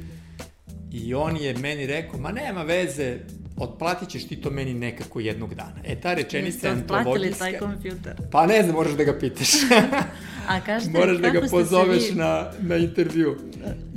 [0.90, 3.18] I on je meni rekao, ma nema veze,
[3.56, 5.80] otplatit ćeš ti to meni nekako jednog dana.
[5.84, 7.44] E, ta rečenica je antologijska.
[7.44, 8.14] taj kompjuter?
[8.30, 9.48] Pa ne znam, moraš da ga pitaš.
[10.48, 12.14] A kažete, moraš da ga pozoveš vi...
[12.14, 13.36] na, na intervju.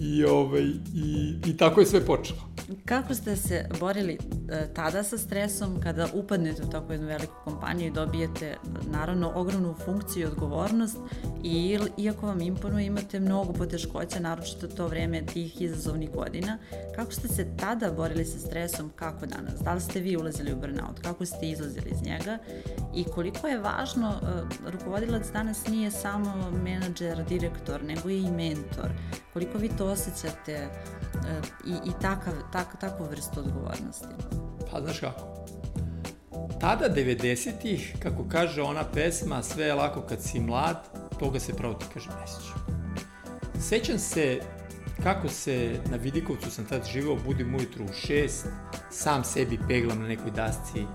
[0.01, 0.63] I, ovaj,
[0.95, 2.48] i, I tako je sve počelo.
[2.85, 4.17] Kako ste se borili
[4.49, 8.57] e, tada sa stresom kada upadnete u tako jednu veliku kompaniju i dobijete
[8.91, 10.97] naravno ogromnu funkciju i odgovornost
[11.43, 16.57] i iako vam imponuje imate mnogo poteškoća, naročito to vreme tih izazovnih godina,
[16.95, 19.59] kako ste se tada borili sa stresom, kako danas?
[19.61, 20.99] Da li ste vi ulazili u burnout?
[20.99, 22.37] Kako ste izlazili iz njega?
[22.95, 28.89] I koliko je važno, e, rukovodilac danas nije samo menadžer, direktor, nego i mentor.
[29.33, 30.67] Koliko vi to osjećate
[31.65, 34.05] i, i takav, tak, takvu vrstu odgovornosti?
[34.71, 35.45] Pa znaš kako,
[36.59, 40.77] tada 90-ih, kako kaže ona pesma, sve je lako kad si mlad,
[41.19, 42.27] toga se pravo ti kaže ne
[43.61, 43.99] sećam.
[43.99, 44.39] Se
[45.03, 48.47] kako se na Vidikovcu sam tad živao, budim ujutru u šest,
[48.91, 50.85] sam sebi peglam na nekoj dasci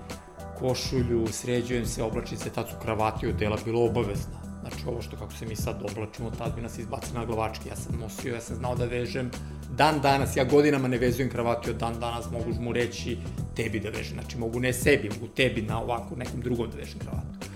[0.59, 4.44] košulju, sređujem se, oblačim se, tad su kravati od dela bilo obavezna.
[4.67, 7.69] Znači ovo što kako se mi sad oblačimo, tad bi nas izbacili na glavački.
[7.69, 9.31] Ja sam nosio, ja sam znao da vežem.
[9.77, 13.17] Dan danas, ja godinama ne vezujem kravati od dan danas, mogu mu reći
[13.55, 14.13] tebi da vežem.
[14.13, 17.47] Znači mogu ne sebi, mogu tebi na ovako nekom drugom da vežem kravatu.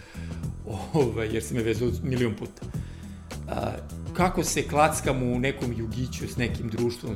[0.93, 2.65] Ove, jer se me vezao milion puta.
[3.47, 3.71] A,
[4.13, 7.15] kako se klackamo u nekom jugiću s nekim društvom,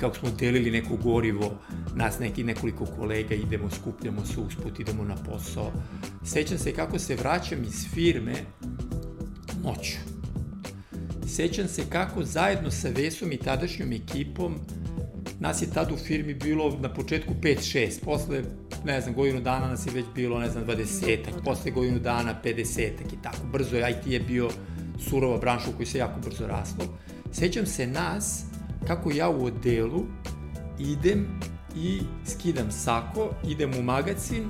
[0.00, 1.52] kako smo delili neko gorivo,
[1.94, 5.72] nas neki nekoliko kolega, idemo, skupljamo se usput, idemo na posao.
[6.24, 8.34] Sećam se kako se vraćam iz firme
[9.64, 9.96] noću.
[11.26, 14.54] Sećam se kako zajedno sa Vesom i tadašnjom ekipom
[15.40, 18.42] nas je tad u firmi bilo na početku 5-6, posle,
[18.84, 23.12] ne znam, godinu dana nas je već bilo, ne znam, 20-ak, posle godinu dana 50-ak
[23.12, 23.46] i tako.
[23.52, 24.50] Brzo je, IT je bio
[25.08, 26.84] surova branša u kojoj se jako brzo raslo.
[27.32, 28.44] Sećam se nas,
[28.86, 30.02] kako ja u odelu
[30.78, 31.26] idem
[31.76, 34.44] i skidam sako, idem u magazin,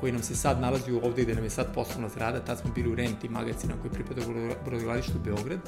[0.00, 2.92] koji nam se sad nalazi ovde gde nam je sad poslovna zgrada, tad smo bili
[2.92, 4.20] u renti magazina koji pripada
[4.64, 5.58] brodogradilištu Beograd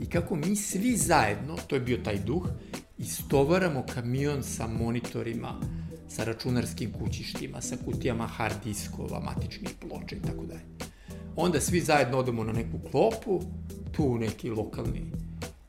[0.00, 2.48] i kako mi svi zajedno, to je bio taj duh,
[2.98, 5.60] istovaramo kamion sa monitorima,
[6.08, 10.64] sa računarskim kućištima, sa kutijama hard diskova, matičnih ploča i tako dalje.
[11.36, 13.42] Onda svi zajedno odemo na neku klopu,
[13.92, 15.12] tu neki lokalni,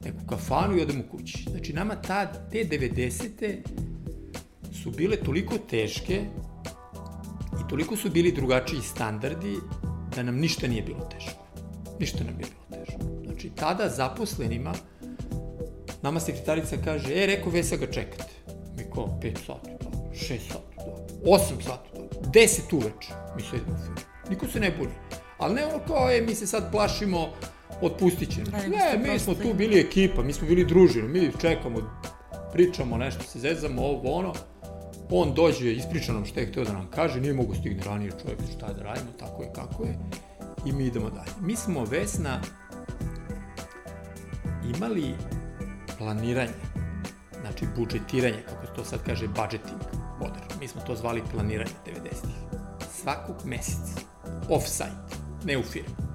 [0.04, 1.46] neku kafanu i odemo kući.
[1.50, 3.56] Znači nama tad, te 90.
[4.84, 6.26] su bile toliko teške
[7.68, 9.58] I toliko su bili drugačiji standardi
[10.16, 11.44] da nam ništa nije bilo teško.
[12.00, 13.00] Ništa nam nije bilo teško.
[13.26, 14.74] Znači, tada zaposlenima,
[16.02, 18.34] nama sekretarica kaže, e, rekao, Vesa ga čekate.
[18.78, 23.56] Mi kao, 5 sati, da, 6 sati, da, 8 sati, da, 10 uveče, mi se
[23.56, 23.96] idemo u film.
[24.30, 24.94] Niko se ne buni.
[25.38, 27.30] Ali ne ono kao, e, mi se sad plašimo,
[27.82, 28.42] otpustit će.
[28.42, 31.80] Da, ne, mi smo tu bili ekipa, mi smo bili družina, mi čekamo,
[32.54, 34.34] pričamo nešto, se zezamo, ovo, ono.
[35.10, 38.39] On dođe, ispriča nam šta je hteo da nam kaže, nije mogu stigne ranije čovjek
[38.58, 39.98] šta da radimo, tako je kako je,
[40.65, 41.32] i mi idemo dalje.
[41.41, 42.41] Mi smo Vesna
[44.76, 45.13] imali
[45.98, 46.54] planiranje,
[47.41, 49.82] znači budžetiranje, kako to sad kaže budgeting
[50.20, 50.56] moderno.
[50.60, 52.36] Mi smo to zvali planiranje 90-ih.
[52.91, 54.02] Svakog meseca,
[54.50, 55.15] off-site,
[55.46, 56.08] ne u firmi.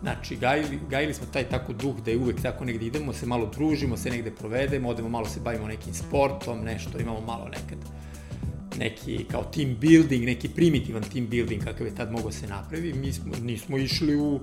[0.00, 3.46] Znači, gajili, gajili smo taj tako duh da je uvek tako negde idemo, se malo
[3.46, 7.78] družimo, se negde provedemo, odemo malo se bavimo nekim sportom, nešto, imamo malo nekad
[8.78, 12.92] neki kao team building, neki primitivan team building kakav je tad mogao se napravi.
[12.92, 14.40] Mi smo, nismo išli u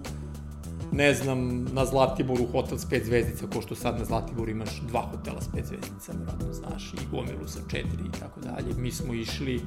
[0.91, 5.01] ne znam, na Zlatiboru hotel s pet zvezdica, ko što sad na Zlatiboru imaš dva
[5.01, 8.75] hotela s pet zvezdica, vjerojatno znaš, i gomilu sa četiri i tako dalje.
[8.77, 9.61] Mi smo išli,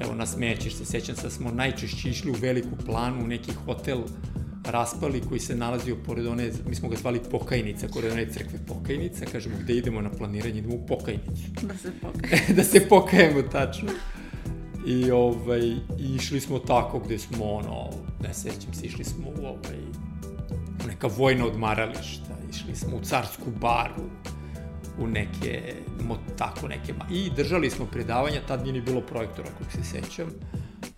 [0.00, 3.98] evo nasmećeš se, sećam se da smo najčešće išli u veliku planu, u neki hotel
[4.64, 9.24] raspali koji se nalazio pored one, mi smo ga zvali Pokajnica, pored one crkve Pokajnica,
[9.32, 11.42] kažemo gde idemo na planiranje, idemo u Pokajnicu.
[11.62, 12.54] Da se pokajemo.
[12.56, 13.90] da se pokajemo, tačno.
[14.86, 15.76] I, ovaj,
[16.16, 17.90] išli smo tako gde smo, ono,
[18.22, 19.78] ne sećam se, išli smo u, ovaj,
[20.84, 24.04] u neka vojna odmarališta, išli smo u carsku baru,
[24.98, 29.66] u neke, mo, tako neke, i držali smo predavanja, tad nije ni bilo projektora, kog
[29.72, 30.26] se sećam,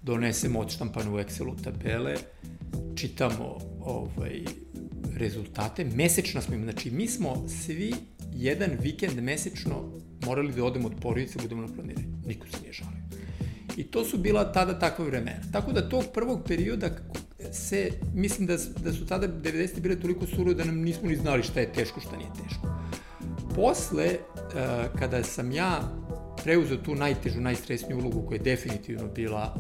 [0.03, 2.17] donesemo odštampane u Excelu tabele,
[2.97, 4.45] čitamo ovaj,
[5.17, 7.95] rezultate, mesečna smo im, znači mi smo svi
[8.33, 9.93] jedan vikend mesečno
[10.27, 12.17] morali da odemo od porodice, budemo na planiranju.
[12.27, 13.03] Niko se nije žalio.
[13.77, 15.41] I to su bila tada takva vremena.
[15.53, 16.91] Tako da tog prvog perioda
[17.53, 19.81] se, mislim da, da su tada 90.
[19.81, 22.69] bile toliko surove da nam nismo ni znali šta je teško, šta nije teško.
[23.55, 25.81] Posle, uh, kada sam ja
[26.45, 29.55] preuzeo tu najtežu, najstresniju ulogu koja je definitivno bila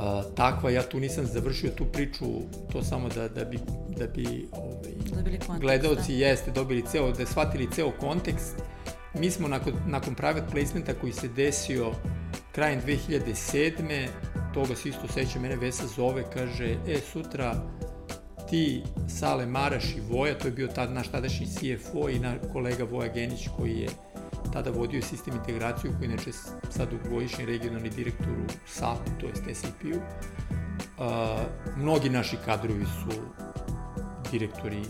[0.00, 2.24] uh, takva, ja tu nisam završio tu priču,
[2.72, 3.58] to samo da, da bi,
[3.98, 6.26] da bi ovaj, kontekst, gledalci da.
[6.26, 8.54] jeste dobili ceo, da shvatili ceo kontekst.
[9.14, 11.92] Mi smo nakon, nakon private placementa koji se desio
[12.52, 14.06] krajem 2007.
[14.54, 17.54] Toga se isto seća, mene Vesa zove, kaže, e, sutra
[18.50, 22.84] ti, Sale Maraš i Voja, to je bio tad naš tadašnji CFO i na kolega
[22.84, 23.88] Voja Genić koji je
[24.52, 26.32] tada vodio sistem integraciju, koji inače
[26.70, 29.96] sad u godišnji regionalni direktor u SAP, to je SAP-u.
[29.96, 31.06] Uh,
[31.76, 33.20] mnogi naši kadrovi su
[34.30, 34.82] direktori,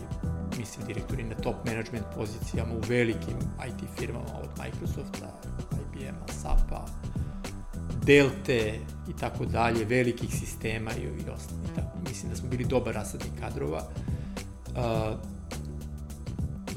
[0.57, 5.39] mislim direktori na top management pozicijama u velikim IT firmama od Microsofta,
[5.71, 6.85] IBM-a, SAP-a,
[8.05, 11.61] Delte i tako dalje, velikih sistema i, i ostalo.
[11.75, 13.83] Tako, mislim da smo bili dobar rasadnik kadrova.
[14.67, 15.19] Uh,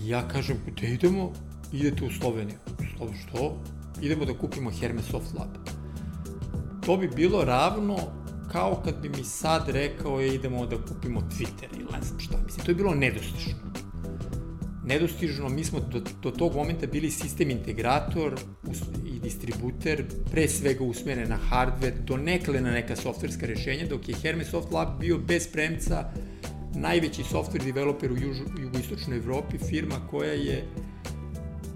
[0.00, 1.32] ja kažem, gde idemo?
[1.72, 2.58] Idete u Sloveniju.
[2.96, 3.56] Sloveniju, što?
[4.02, 5.48] Idemo da kupimo Hermes Soft Lab.
[6.86, 7.96] To bi bilo ravno
[8.52, 12.38] kao kad bi mi sad rekao je idemo da kupimo Twitter ili ne znam šta.
[12.46, 13.72] Mislim, to je bilo nedostižno.
[14.86, 18.34] Nedostižno, mi smo do, do tog momenta bili sistem integrator
[19.06, 24.50] i distributer, pre svega usmeren na hardware, donekle na neka softverska rešenja, dok je Hermes
[24.50, 26.12] Soft Lab bio bez premca
[26.74, 28.16] najveći software developer u
[28.62, 30.64] jugoistočnoj Evropi, firma koja je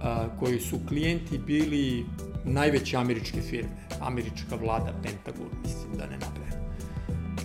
[0.00, 2.06] a, koji su klijenti bili
[2.44, 6.48] najveće američke firme, američka vlada, Pentagon, mislim da ne nabrajem.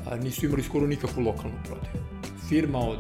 [0.08, 2.04] A, nisu imali skoro nikakvu lokalnu prodaju.
[2.50, 3.00] Firma od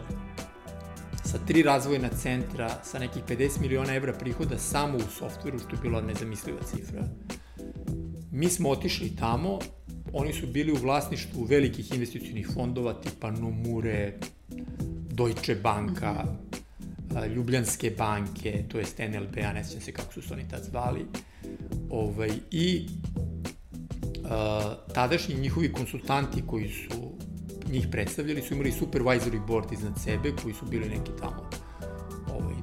[1.33, 5.81] sa tri razvojna centra, sa nekih 50 miliona evra prihoda samo u softveru, što je
[5.81, 7.03] bila nezamisliva cifra.
[8.31, 9.59] Mi smo otišli tamo,
[10.13, 14.19] oni su bili u vlasništvu velikih investicijnih fondova tipa Nomure,
[15.11, 16.25] Deutsche Banka,
[17.35, 21.05] Ljubljanske banke, to je NLB, a ne sjećam se kako su se oni tad zvali,
[21.89, 22.87] ovaj, i
[24.23, 27.11] uh, tadašnji njihovi konsultanti koji su
[27.71, 31.49] njih predstavljali su imali supervisory board iznad sebe koji su bili neki tamo
[32.29, 32.55] ovaj,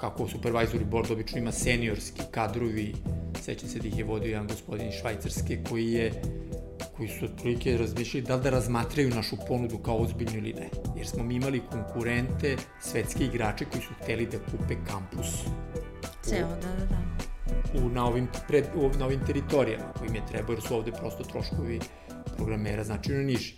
[0.00, 2.94] kako supervisory board obično ima seniorski kadrovi
[3.42, 6.22] sećam se da ih je vodio jedan gospodin iz Švajcarske koji je
[6.96, 10.87] koji su otprilike razmišljali da li da razmatraju našu ponudu kao ozbiljnu ili ne.
[10.98, 15.26] Jer smo mi imali konkurente, svetske igrače koji su hteli da kupe kampus.
[16.22, 17.08] Ceo, da, da, da.
[17.84, 20.92] U, na, ovim, pred, u, na ovim teritorijama koji im je trebao, jer su ovde
[20.92, 21.80] prosto troškovi
[22.36, 23.54] programera značajno niži.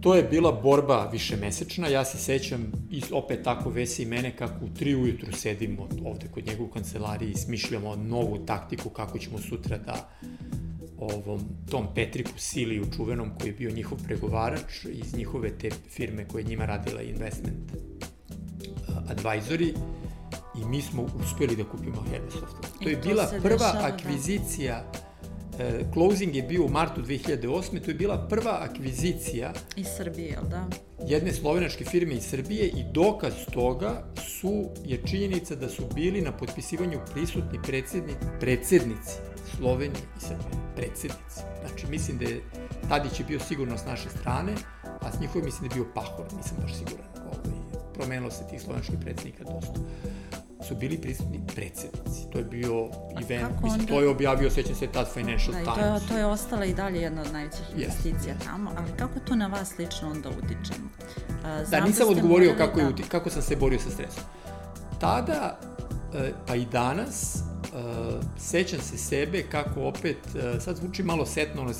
[0.00, 4.36] To je bila borba više mesečna, ja se sećam i opet tako Vese i mene
[4.36, 9.18] kako u tri ujutru sedimo ovde kod njega u kancelariji i smišljamo novu taktiku kako
[9.18, 10.10] ćemo sutra da
[11.06, 11.40] ovom
[11.70, 16.48] tom Petriku Siliju čuvenom koji je bio njihov pregovarač iz njihove te firme koje je
[16.48, 19.74] njima radila investment uh, advisory
[20.62, 22.56] i mi smo uspeli da kupimo Hermesoft.
[22.82, 24.84] To je bila prva dešava, akvizicija
[25.58, 27.84] da e, closing je bio u martu 2008.
[27.84, 30.68] To je bila prva akvizicija iz Srbije, jel da?
[31.06, 36.32] jedne slovenačke firme iz Srbije i dokaz toga su, je činjenica da su bili na
[36.32, 40.54] potpisivanju prisutni predsedni, predsednici Slovenije i Srbije.
[40.76, 41.40] Predsednici.
[41.66, 42.42] Znači, mislim da je
[42.88, 44.52] Tadić je bio sigurno s naše strane,
[45.00, 47.06] a s njihove mislim da je bio Pahor, nisam baš siguran.
[47.26, 47.58] Ovaj,
[47.94, 49.80] promenilo se tih slovenačkih predsednika dosta
[50.68, 52.30] su bili prisutni predsednici.
[52.32, 52.88] To je bio
[53.22, 53.86] event, mislim, onda...
[53.86, 55.76] to je objavio, sećam se, tad Financial da, Times.
[55.76, 58.44] To je, to je ostala i dalje jedna od najvećih investicija yes.
[58.44, 60.72] tamo, ali kako to na vas lično onda utiče?
[61.28, 62.86] Uh, da, nisam da odgovorio kako, da...
[62.86, 64.22] je, kako sam se borio sa stresom.
[65.00, 65.58] Tada,
[66.14, 67.42] e, pa i danas,
[68.38, 71.72] sećam se sebe kako opet, uh, sad zvuči malo setno, ono,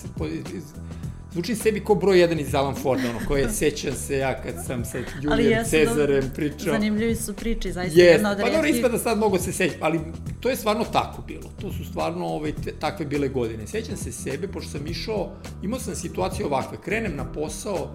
[1.33, 4.85] zvuči sebi ko broj jedan iz Alan Forda, ono, koje sećam se ja kad sam
[4.85, 6.73] sa Julijem Cezarem pričao.
[6.73, 8.05] Zanimljivi su priče, zaista yes.
[8.05, 10.01] jedna od Pa dobro, ispada sad mogu se sećati, ali
[10.41, 11.51] to je stvarno tako bilo.
[11.61, 13.67] To su stvarno ove, ovaj, takve bile godine.
[13.67, 15.33] Sećam se sebe, pošto sam išao,
[15.63, 17.91] imao sam situaciju ovakve, krenem na posao,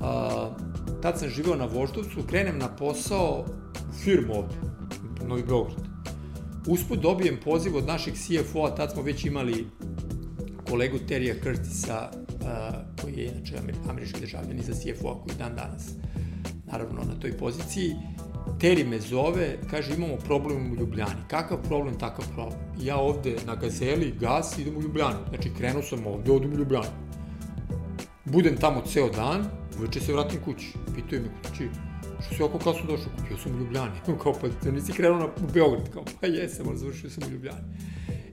[0.00, 0.50] a,
[1.02, 3.44] tad sam živeo na Voždovcu, krenem na posao
[3.90, 4.54] u firmu ovde,
[5.26, 5.91] Novi Beograd.
[6.66, 9.66] Usput dobijem poziv od našeg CFO-a, tad smo već imali
[10.70, 12.10] kolegu Terija Curtisa,
[13.02, 13.56] koji je inače
[13.88, 15.90] američki državljan za CFO-a koji dan danas
[16.66, 17.94] naravno na toj poziciji.
[18.60, 21.20] Teri me zove, kaže imamo problem u Ljubljani.
[21.28, 22.58] Kakav problem, takav problem.
[22.80, 25.18] Ja ovde na gazeli, gas, idem u Ljubljanu.
[25.28, 26.86] Znači krenuo sam ovde, odem u Ljubljanu.
[28.24, 29.44] Budem tamo ceo dan,
[29.78, 30.72] uveče se vratim kući.
[30.94, 31.68] Pitaju me kući,
[32.26, 33.12] što si oko kasno došao?
[33.30, 33.92] Ja sam u Ljubljani.
[34.22, 35.90] kao pa, nisi krenuo na, u Beograd?
[35.92, 37.64] Kao, pa jesam, ali završio sam u Ljubljani.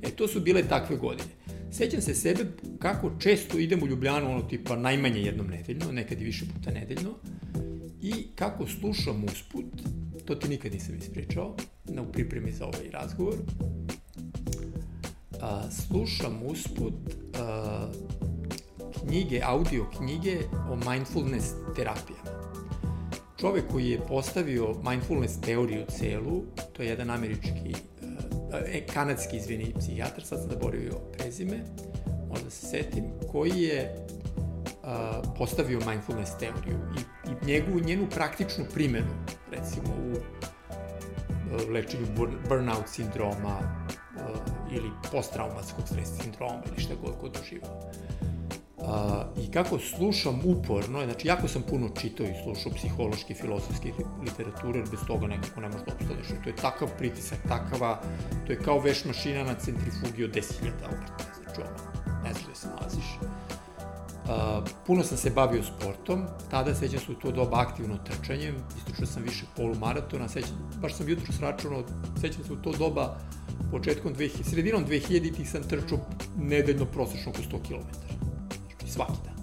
[0.02, 1.30] E, to su bile takve godine.
[1.72, 2.46] Sećam se sebe
[2.80, 7.10] kako često idem u Ljubljanu, ono tipa najmanje jednom nedeljno, nekad i više puta nedeljno,
[8.02, 9.66] i kako slušam usput,
[10.26, 13.36] to ti nikad nisam ispričao, na pripremi za ovaj razgovor,
[15.42, 16.94] a, slušam usput
[17.40, 17.92] a,
[19.08, 20.38] knjige, audio knjige
[20.70, 22.39] o mindfulness terapijama.
[23.40, 27.74] Čovek koji je postavio mindfulness teoriju celu, to je jedan američki
[28.66, 31.60] e, kanadski, izvini, psihijatar, sad sam zaboravio prezime,
[32.30, 34.08] možda se setim, koji je
[34.84, 42.06] a, postavio mindfulness teoriju i, i njegu, njenu praktičnu primenu, recimo u a, lečenju
[42.50, 43.86] burnout sindroma
[44.72, 47.92] ili posttraumatskog stres sindroma ili šta god god doživao.
[48.90, 53.92] A, I kako slušam uporno, znači jako sam puno čitao i slušao psihološke, filosofske
[54.24, 56.28] literature, jer bez toga nekako ne možeš da obstaneš.
[56.44, 58.02] To je takav pritisak, takava,
[58.48, 61.72] to je kao veš mašina na centrifugi od 10.000 obrata, znači ono,
[62.24, 63.20] ne znaš gde se nalaziš.
[64.30, 69.06] Uh, puno sam se bavio sportom, tada sećam se u to doba aktivno trčanjem, istočio
[69.06, 71.84] sam više polumaratona, sećam, baš sam jutro sračunao,
[72.22, 73.18] sećam se u to doba
[73.72, 76.00] početkom 2000, sredinom 2000-ih sam trčao
[76.38, 78.19] nedeljno prosečno oko 100 km
[78.90, 79.36] svaki dan.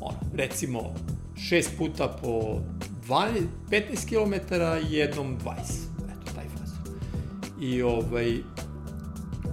[0.00, 0.94] Ono, recimo,
[1.36, 2.60] šest puta po
[3.08, 4.54] 12, 15 km
[4.90, 5.48] jednom 20.
[6.04, 7.00] Eto, taj fazon.
[7.60, 8.38] I ovaj,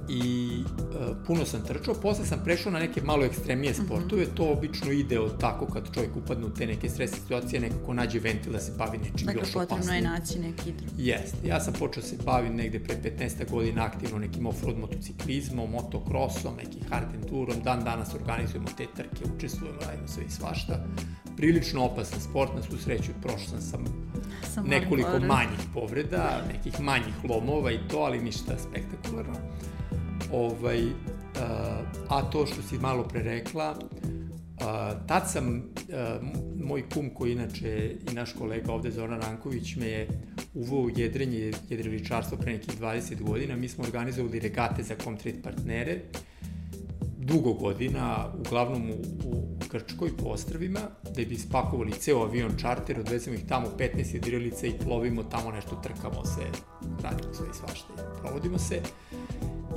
[0.10, 3.86] i uh, puno sam trčao, posle sam prešao na neke malo ekstremnije mhm.
[3.86, 4.38] sportove, mm -hmm.
[4.38, 8.20] to obično ide od tako kad čovjek upadne u te neke stresne situacije, nekako nađe
[8.20, 9.68] ventil da se bavi nečim dakle, još opasnijim.
[9.70, 11.10] Dakle, potrebno je naći neki drugi.
[11.10, 15.72] Jeste, ja sam počeo da se bavim negde pre 15 godina aktivno nekim off-road motociklizmom,
[15.72, 20.86] motocrossom, nekim hard endurom, dan danas organizujemo te trke, učestvujemo, radimo sve i svašta.
[21.38, 23.86] Prilično opasan sport, na svu sreću prošao sam sam,
[24.54, 29.36] sam nekoliko manjih povreda, nekih manjih lomova i to, ali ništa spektakularno.
[30.32, 30.92] Ovaj, uh,
[32.10, 36.28] a to što si malo pre rekla, uh, tad sam, uh,
[36.64, 40.08] moj kum koji inače i naš kolega ovde Zoran Ranković me je
[40.54, 43.56] uvao u jedrenje jedriličarstvo pre nekih 20 godina.
[43.56, 46.02] Mi smo organizovali regate za Comtrade partnere
[47.26, 50.80] dugo godina, uglavnom u, u Grčkoj po ostravima,
[51.16, 55.76] da bi spakovali ceo avion čarter, odvezemo ih tamo 15 jedrilica i plovimo tamo nešto,
[55.84, 56.42] trkamo se,
[57.04, 57.88] radimo sve i svašta
[58.22, 58.82] provodimo se.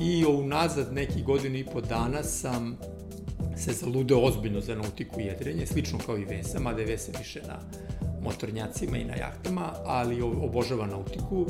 [0.00, 2.78] I unazad nekih godinu i po dana sam
[3.56, 7.42] se zaludeo ozbiljno za nautiku i jedrenje, slično kao i Vesa, mada je Vesa više
[7.46, 7.58] na
[8.22, 11.46] motornjacima i na jahtama, ali obožava nautiku.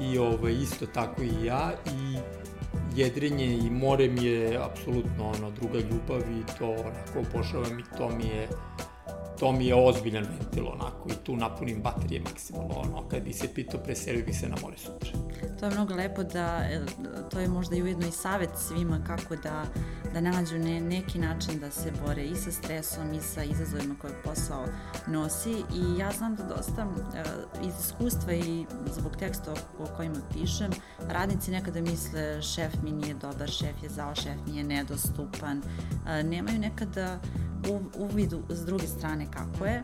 [0.00, 1.72] I ovaj, isto tako i ja.
[1.86, 2.18] I
[2.96, 8.08] jedrenje i more mi je apsolutno ono druga ljubav i to onako obožavam i to
[8.08, 8.48] mi je
[9.40, 13.54] to mi je ozbiljan ventil onako i tu napunim baterije maksimalno ono kad bi se
[13.54, 15.10] pitao preselio bi se na more sutra.
[15.60, 16.80] To je mnogo lepo da, e,
[17.30, 19.64] to je možda i ujedno i savet svima kako da,
[20.14, 24.12] da nađu ne, neki način da se bore i sa stresom i sa izazovima koje
[24.24, 24.66] posao
[25.06, 28.66] nosi i ja znam da dosta uh, iz iskustva i
[28.98, 30.70] zbog teksta o, kojima pišem,
[31.08, 36.28] radnici nekada misle šef mi nije dobar, šef je zao, šef mi je nedostupan, uh,
[36.30, 37.18] nemaju nekada
[37.98, 39.82] uvidu s druge strane kako je.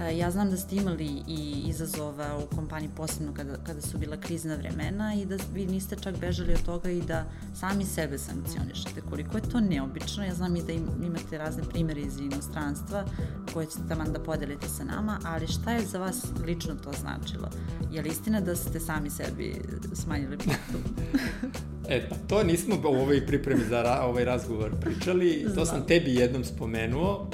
[0.00, 4.16] E, ja znam da ste imali i izazova u kompaniji posebno kada, kada su bila
[4.16, 7.24] krizna vremena i da vi niste čak bežali od toga i da
[7.54, 9.00] sami sebe sankcionišete.
[9.10, 10.72] Koliko je to neobično, ja znam i da
[11.06, 13.04] imate razne primere iz inostranstva
[13.52, 17.50] koje ćete tamo da podelite sa nama, ali šta je za vas lično to značilo?
[17.92, 19.62] Je li istina da ste sami sebi
[19.94, 20.78] smanjili platu?
[21.88, 26.14] E, pa to nismo u ovoj pripremi za ra, ovaj razgovor pričali, to sam tebi
[26.14, 27.30] jednom spomenuo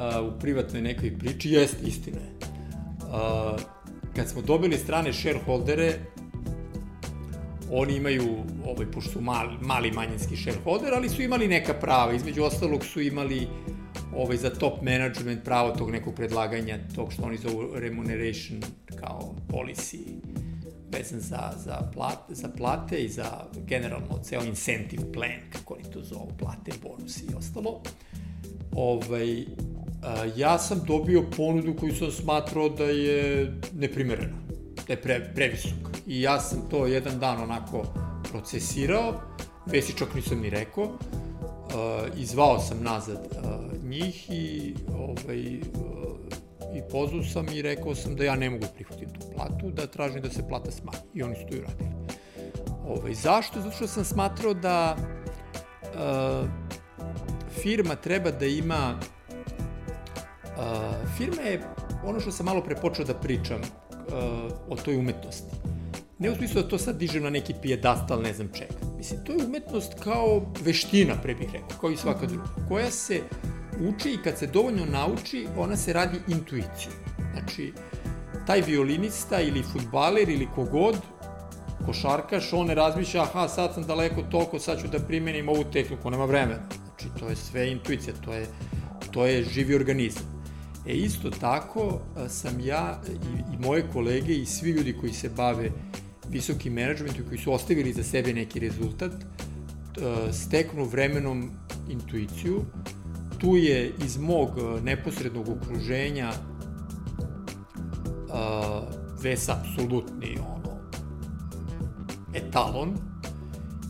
[0.00, 2.32] a, u privatnoj nekoj priči, jest istina je.
[3.12, 3.56] A,
[4.16, 5.94] kad smo dobili strane shareholdere,
[7.72, 8.36] oni imaju,
[8.66, 13.00] ovaj, pošto su mali, mali manjinski shareholder, ali su imali neka prava, između ostalog su
[13.00, 13.48] imali
[14.16, 18.62] ovaj, za top management pravo tog nekog predlaganja, tog što oni zovu remuneration
[19.00, 19.98] kao policy
[20.92, 26.02] vezan za, za, plat, za plate i za generalno ceo incentive plan, kako oni to
[26.02, 27.82] zovu, plate, bonusi i ostalo.
[28.72, 29.44] Ovaj,
[30.36, 34.36] ja sam dobio ponudu koju sam smatrao da je neprimerena,
[34.86, 35.78] da je pre, previsok.
[36.06, 37.86] I ja sam to jedan dan onako
[38.30, 39.14] procesirao,
[39.66, 40.90] Vesi čak nisam ni rekao, uh,
[42.16, 45.60] izvao sam nazad uh, njih i ovaj, uh,
[46.76, 50.22] i pozvao sam i rekao sam da ja ne mogu prihvatiti tu platu, da tražim
[50.22, 50.98] da se plata smanji.
[51.14, 51.90] I oni su to i uradili.
[52.88, 53.60] Ovaj, zašto?
[53.60, 54.96] Zato što sam smatrao da
[55.82, 56.48] uh,
[57.62, 59.00] firma treba da ima
[61.16, 61.62] firma je
[62.04, 64.14] ono što sam malo prepočeo da pričam uh,
[64.68, 65.56] o toj umetnosti.
[66.18, 68.74] Ne u smislu da to sad dižem na neki pijedastal, ne znam čega.
[68.96, 73.20] Mislim, to je umetnost kao veština, pre bih rekao, kao i svaka druga, koja se
[73.88, 76.94] uči i kad se dovoljno nauči, ona se radi intuicijom.
[77.32, 77.72] Znači,
[78.46, 80.96] taj violinista ili futbaler ili kogod,
[81.86, 86.10] košarkaš, on ne razmišlja, aha, sad sam daleko toliko, sad ću da primenim ovu tehniku,
[86.10, 86.68] nema vremena.
[86.84, 88.46] Znači, to je sve intuicija, to je,
[89.10, 90.39] to je živi organizam.
[90.86, 95.70] E isto tako sam ja i, i moje kolege i svi ljudi koji se bave
[96.28, 99.12] visokim menadžmentom koji su ostavili za sebe neki rezultat,
[100.32, 101.50] steknu vremenom
[101.90, 102.64] intuiciju,
[103.38, 104.50] tu je iz mog
[104.82, 106.32] neposrednog okruženja
[109.22, 110.78] Ves apsolutni ono,
[112.34, 112.96] etalon,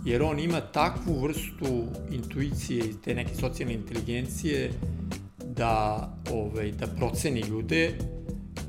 [0.04, 4.72] jer on ima takvu vrstu intuicije i te neke socijalne inteligencije
[5.56, 7.90] da, ovaj, da proceni ljude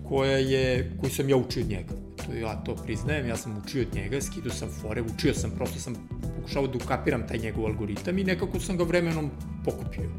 [0.09, 1.93] koja je, koju sam ja učio od njega.
[2.25, 5.79] To ja to priznajem, ja sam učio od njega, skido sam fore, učio sam, prosto
[5.79, 5.95] sam
[6.35, 9.29] pokušao da ukapiram taj njegov algoritam i nekako sam ga vremenom
[9.65, 10.09] pokupio.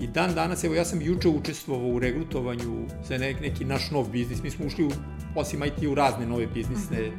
[0.00, 4.08] I dan danas, evo ja sam juče učestvovao u regrutovanju za nek, neki naš nov
[4.08, 4.42] biznis.
[4.42, 4.90] Mi smo ušli u,
[5.34, 7.10] osim IT u razne nove biznisne,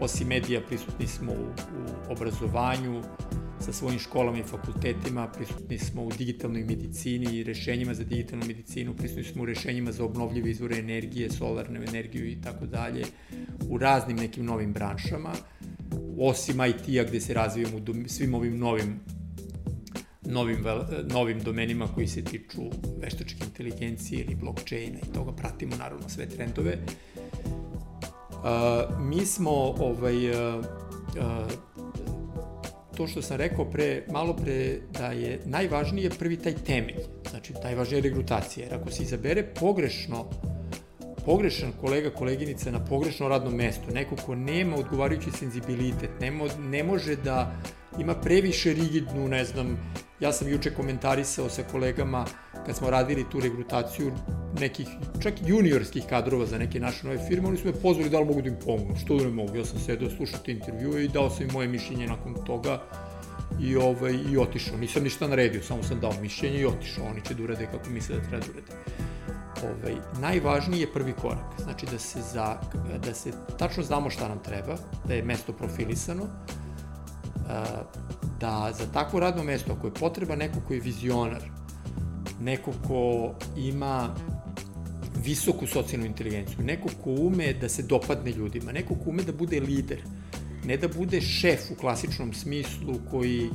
[0.00, 3.02] osim medija prisutni smo u, u obrazovanju,
[3.64, 8.94] sa svojim školama i fakultetima, prisutni smo u digitalnoj medicini i rešenjima za digitalnu medicinu,
[8.94, 13.04] prisutni smo u rešenjima za obnovljive izvore energije, solarnu energiju i tako dalje,
[13.68, 15.32] u raznim nekim novim branšama,
[16.18, 19.00] osim IT-a gde se razvijamo u svim ovim novim
[20.26, 20.64] novim,
[21.10, 22.62] novim domenima koji se tiču
[23.00, 26.78] veštačke inteligencije ili blockchaina i toga pratimo naravno sve trendove.
[28.30, 30.64] Uh, mi smo ovaj, uh,
[31.16, 31.83] uh,
[32.96, 37.98] to što sam rekao pre, malo pre da je najvažnije prvi taj temelj, znači najvažnija
[37.98, 40.24] je regrutacija, jer ako se izabere pogrešno
[41.24, 47.16] pogrešan kolega, koleginica na pogrešno radno mesto, neko ko nema odgovarajući senzibilitet, nema, ne može
[47.16, 47.52] da
[47.98, 52.24] ima previše rigidnu, ne znam, ja sam juče komentarisao sa kolegama
[52.66, 54.12] kad smo radili tu regrutaciju
[54.60, 54.88] nekih,
[55.22, 58.42] čak juniorskih kadrova za neke naše nove firme, oni su me pozvali da li mogu
[58.42, 61.30] da im pomognu, što da ne mogu, ja sam sedeo slušao te intervjue i dao
[61.30, 62.82] sam im moje mišljenje nakon toga
[63.60, 67.34] i, ovaj, i otišao, nisam ništa naredio, samo sam dao mišljenje i otišao, oni će
[67.34, 68.72] da urade kako misle da treba da urade.
[69.62, 72.56] Ovaj, najvažniji je prvi korak, znači da se, za,
[73.04, 76.26] da se tačno znamo šta nam treba, da je mesto profilisano,
[78.40, 81.42] da za takvo radno mesto, ako je potreba neko ko je vizionar,
[82.40, 84.14] neko ko ima
[85.24, 89.60] visoku socijalnu inteligenciju, neko ko ume da se dopadne ljudima, neko ko ume da bude
[89.60, 90.02] lider,
[90.64, 93.50] ne da bude šef u klasičnom smislu koji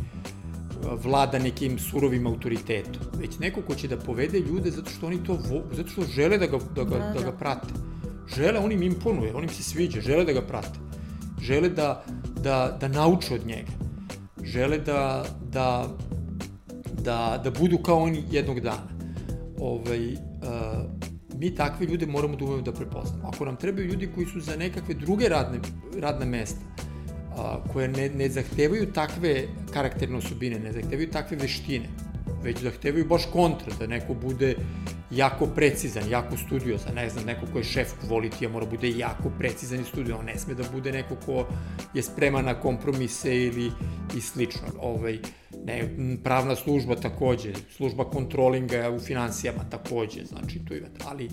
[1.04, 5.40] vlada nekim surovim autoritetom, već neko ko će da povede ljude zato što oni to
[5.72, 7.14] zato što žele da ga, da ga, da, da.
[7.14, 7.74] da ga prate.
[8.36, 10.80] Žele, on im imponuje, on im se sviđa, žele da ga prate.
[11.42, 12.04] žele da,
[12.44, 13.72] da, da nauče od njega,
[14.44, 15.88] žele da, da,
[17.02, 18.90] da, da budu kao oni jednog dana.
[19.60, 20.20] Ovaj, uh,
[21.40, 23.28] mi takve ljude moramo da umemo da prepoznamo.
[23.28, 25.60] Ako nam trebaju ljudi koji su za nekakve druge radne,
[26.00, 26.62] radne mesta,
[27.38, 31.86] a, koje ne, ne zahtevaju takve karakterne osobine, ne zahtevaju takve veštine,
[32.44, 34.56] već zahtevaju baš kontra, da neko bude
[35.12, 39.80] jako precizan, jako studiozan, ne znam, neko ko je šef kvalitija mora bude jako precizan
[39.80, 41.48] i studiozan, on ne sme da bude neko ko
[41.94, 43.72] je spreman na kompromise ili
[44.18, 44.68] i slično.
[44.80, 45.20] Ovaj,
[45.66, 45.90] ne,
[46.24, 51.30] pravna služba takođe, služba kontrolinga u financijama takođe, znači tu imate, ali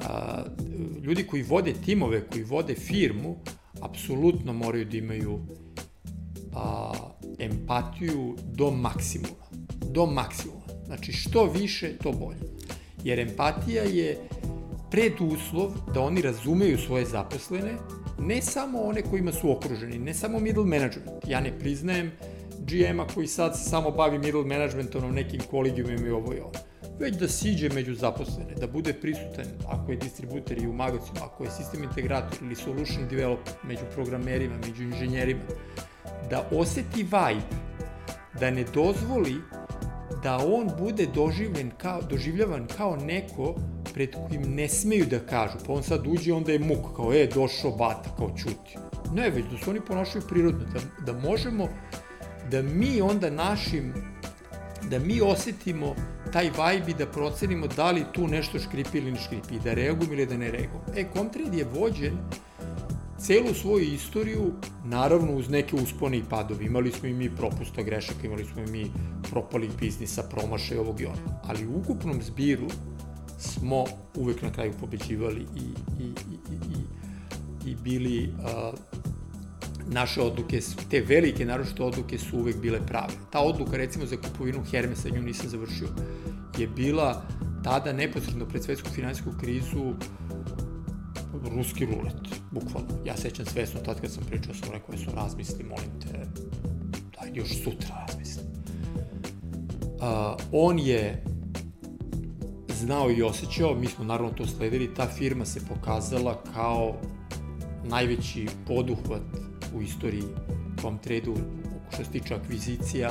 [0.00, 0.42] a,
[1.02, 3.36] ljudi koji vode timove, koji vode firmu,
[3.80, 5.40] apsolutno moraju da imaju
[6.54, 6.92] a,
[7.38, 9.44] empatiju do maksimuma.
[9.90, 10.64] Do maksimuma.
[10.86, 12.38] Znači, što više, to bolje.
[13.04, 14.28] Jer empatija je
[14.90, 17.72] preduslov da oni razumeju svoje zaposlene,
[18.18, 21.28] ne samo one kojima su okruženi, ne samo middle management.
[21.28, 22.12] Ja ne priznajem
[22.58, 26.52] GM-a koji sad se samo bavi middle managementom, nekim kolegijumima i ovo i ovo
[26.98, 31.44] već da siđe među zaposlene, da bude prisutan ako je distributer i u magazinu, ako
[31.44, 35.42] je sistem integrator ili solution developer među programerima, među inženjerima,
[36.30, 37.56] da oseti vibe,
[38.40, 39.36] da ne dozvoli
[40.24, 43.54] da on bude doživljen kao, doživljavan kao neko
[43.94, 47.26] pred kojim ne smeju da kažu, pa on sad uđe onda je muk, kao e,
[47.34, 48.78] došao bata, kao čuti.
[49.12, 51.68] Ne, već da se oni ponašaju prirodno, da, da možemo,
[52.50, 53.94] da mi onda našim,
[54.90, 55.94] da mi osetimo
[56.32, 60.12] taj vibe i da procenimo da li tu nešto škripi ili ne škripi, da reagujemo
[60.12, 60.84] ili da ne reagujemo.
[60.96, 62.18] E, Comtrade je vođen
[63.24, 64.52] celu svoju istoriju,
[64.84, 66.64] naravno uz neke uspone i padovi.
[66.64, 68.90] Imali smo i mi propusta grešaka, imali smo i mi
[69.30, 71.18] propalih biznisa, promašaj ovog i onog.
[71.42, 72.68] Ali u ukupnom zbiru
[73.38, 73.84] smo
[74.16, 75.64] uvek na kraju pobeđivali i,
[76.02, 76.36] i, i,
[77.68, 78.78] i, i, bili uh,
[79.92, 80.60] naše odluke,
[80.90, 83.12] te velike naročito odluke su uvek bile prave.
[83.30, 85.88] Ta odluka recimo za kupovinu Hermesa, nju nisam završio,
[86.58, 87.22] je bila
[87.64, 89.94] tada neposredno pred svetsku finansijsku krizu
[91.56, 92.88] ruski rulet, bukvalno.
[93.04, 96.18] Ja sećam svesno tad kad sam pričao, sam rekao, su razmisli, molim te,
[97.20, 98.42] daj još sutra razmisli.
[99.84, 101.24] Uh, on je
[102.68, 106.96] znao i osjećao, mi smo naravno to sledili, ta firma se pokazala kao
[107.84, 109.22] najveći poduhvat
[109.74, 110.24] u istoriji
[110.80, 111.36] Comtrade-u
[111.92, 113.10] što se tiče akvizicija,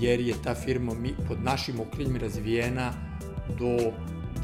[0.00, 2.92] jer je ta firma mi, pod našim okriljem razvijena
[3.58, 3.92] do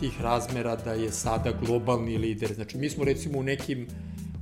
[0.01, 2.55] tih razmera da je sada globalni lider.
[2.55, 3.87] Znači, mi smo recimo u nekim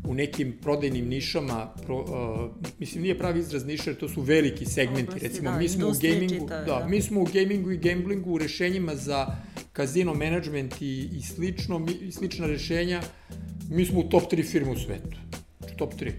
[0.08, 4.64] u nekim prodajnim nišama, pro, uh, mislim nije pravi izraz niša, jer to su veliki
[4.64, 7.70] segmenti, Oblasti, recimo da, mi smo u gamingu, čita, da, da, mi smo u gamingu
[7.70, 9.26] i gamblingu u rešenjima za
[9.72, 13.02] kazino management i, i slično, i slična rešenja,
[13.70, 15.16] mi smo u top 3 firme u svetu.
[15.76, 16.12] Top 3.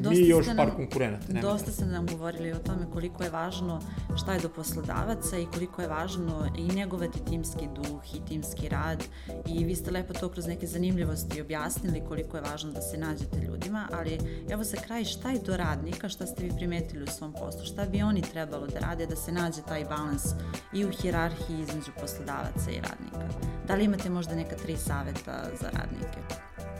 [0.00, 1.32] Znači, mi i još par konkurenata.
[1.32, 3.80] Nema dosta ste nam govorili o tome koliko je važno
[4.16, 9.04] šta je do poslodavaca i koliko je važno i njegovati timski duh i timski rad
[9.46, 13.38] i vi ste lepo to kroz neke zanimljivosti objasnili koliko je važno da se nađete
[13.38, 14.18] ljudima, ali
[14.50, 17.86] evo za kraj šta je do radnika, šta ste vi primetili u svom poslu, šta
[17.86, 20.24] bi oni trebalo da rade da se nađe taj balans
[20.72, 23.38] i u hirarhiji između poslodavaca i radnika.
[23.66, 26.18] Da li imate možda neka tri saveta za radnike?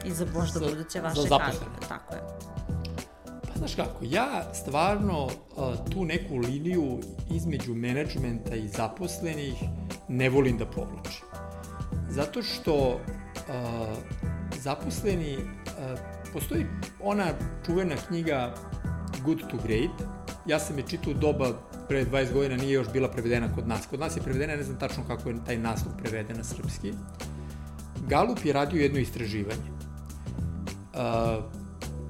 [0.05, 2.21] I za možda buduće vaše kadrove, tako je.
[3.55, 5.31] Znaš kako, ja stvarno uh,
[5.93, 6.99] tu neku liniju
[7.31, 9.53] između menadžmenta i zaposlenih
[10.07, 11.25] ne volim da povlačim.
[12.09, 12.97] Zato što uh,
[14.59, 15.99] zaposleni, uh,
[16.33, 16.65] postoji
[17.03, 17.25] ona
[17.65, 18.53] čuvena knjiga
[19.23, 19.91] Good to Great,
[20.45, 21.53] ja sam je čitao u doba
[21.87, 23.85] pre 20 godina, nije još bila prevedena kod nas.
[23.85, 26.93] Kod nas je prevedena, ne znam tačno kako je taj naslov preveden na srpski.
[28.07, 29.74] Galup je radio jedno istraživanje.
[30.95, 31.43] Uh,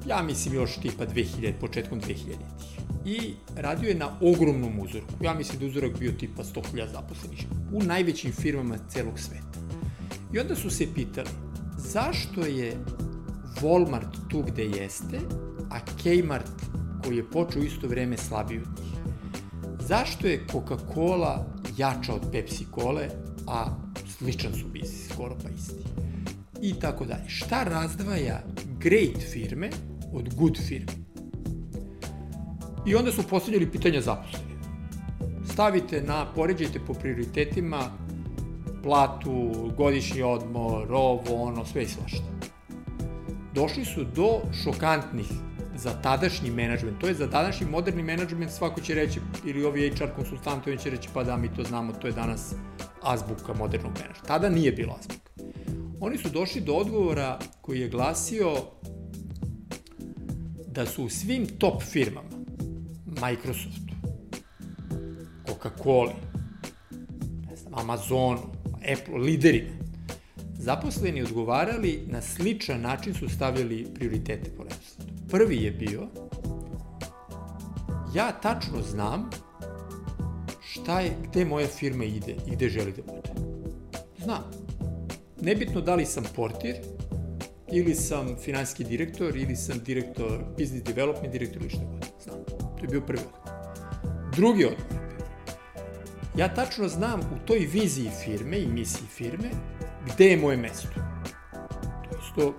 [0.08, 2.80] ja mislim još tipa 2000, početkom 2000-ih.
[3.06, 5.14] I radio je na ogromnom uzorku.
[5.22, 9.60] Ja mislim da uzorak bio tipa 100.000 zaposlenih u najvećim firmama celog sveta.
[10.34, 11.30] I onda su se pitali
[11.78, 12.78] zašto je
[13.62, 15.20] Walmart tu gde jeste,
[15.70, 16.52] a Kmart
[17.04, 18.94] koji je počeo isto vreme slabiji od njih.
[19.80, 21.46] Zašto je Coca-Cola
[21.78, 23.10] jača od Pepsi Cole,
[23.48, 23.66] a
[24.18, 25.84] sličan su biznis, skoro pa isti.
[26.62, 27.30] I tako dalje.
[27.30, 28.44] Šta razdvaja
[28.86, 29.70] great firme
[30.14, 30.94] od good firme.
[32.86, 34.56] I onda su postavljali pitanja zaposlenih.
[35.54, 37.80] Stavite na, poređajte po prioritetima,
[38.84, 42.24] platu, godišnji odmor, ovo, ono, sve i svašta.
[43.54, 45.28] Došli su do šokantnih
[45.76, 50.16] za tadašnji menadžment, to je za tadašnji moderni menadžment, svako će reći, ili ovi HR
[50.16, 52.54] konsultantovi će reći, pa da, mi to znamo, to je danas
[53.02, 54.28] azbuka modernog menadžmenta.
[54.28, 55.26] Tada nije bilo azbuka.
[56.00, 58.56] Oni su došli do odgovora koji je glasio
[60.68, 62.30] da su u svim top firmama,
[63.06, 63.94] Microsoftu,
[65.46, 66.14] Coca-Cola,
[67.50, 68.40] ne znam, Amazonu,
[68.94, 69.70] Apple, liderima,
[70.58, 75.14] zaposleni odgovarali na sličan način su stavljali prioritete po redosledu.
[75.30, 76.08] Prvi je bio,
[78.16, 79.30] ja tačno znam
[80.62, 83.30] šta je, gde moja firma ide i gde želi da bude.
[84.24, 84.44] Znam.
[85.42, 86.76] Nebitno da li sam portir,
[87.72, 92.06] ili sam finanski direktor, ili sam direktor, business development direktor ili šta god.
[92.24, 92.38] Znam.
[92.78, 93.66] To je bio prvi odgovor.
[94.36, 94.96] Drugi odgovor.
[96.38, 99.50] Ja tačno znam u toj viziji firme i misiji firme
[100.06, 100.88] gde je moje mesto.
[102.10, 102.54] To je isto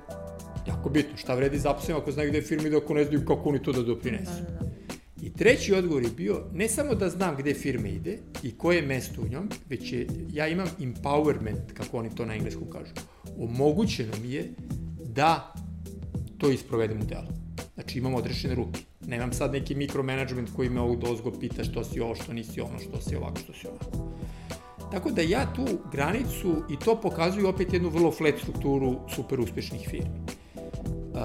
[0.67, 1.17] jako bitno.
[1.17, 3.63] Šta vredi zaposlenima ako znaju gde je firma i da ako ne znaju kako oni
[3.63, 4.33] to da doprinesu.
[4.33, 4.66] Da, da, da.
[5.37, 9.23] Treći odgovor je bio, ne samo da znam gde firma ide i koje je mesto
[9.23, 12.93] u njom, već je, ja imam empowerment, kako oni to na engleskom kažu.
[13.39, 14.53] Omogućeno mi je
[14.99, 15.55] da
[16.39, 17.29] to isprovedem u delu.
[17.75, 18.81] Znači imam odrešene ruke.
[19.07, 22.79] Nemam sad neki mikromanagement koji me ovog dozgo pita što si ovo, što nisi ono,
[22.79, 23.91] što si ovako, što si ovako.
[24.93, 29.89] Tako da ja tu granicu, i to pokazuju opet jednu vrlo flat strukturu super uspešnih
[29.91, 30.21] firmi.
[30.57, 31.21] Uh,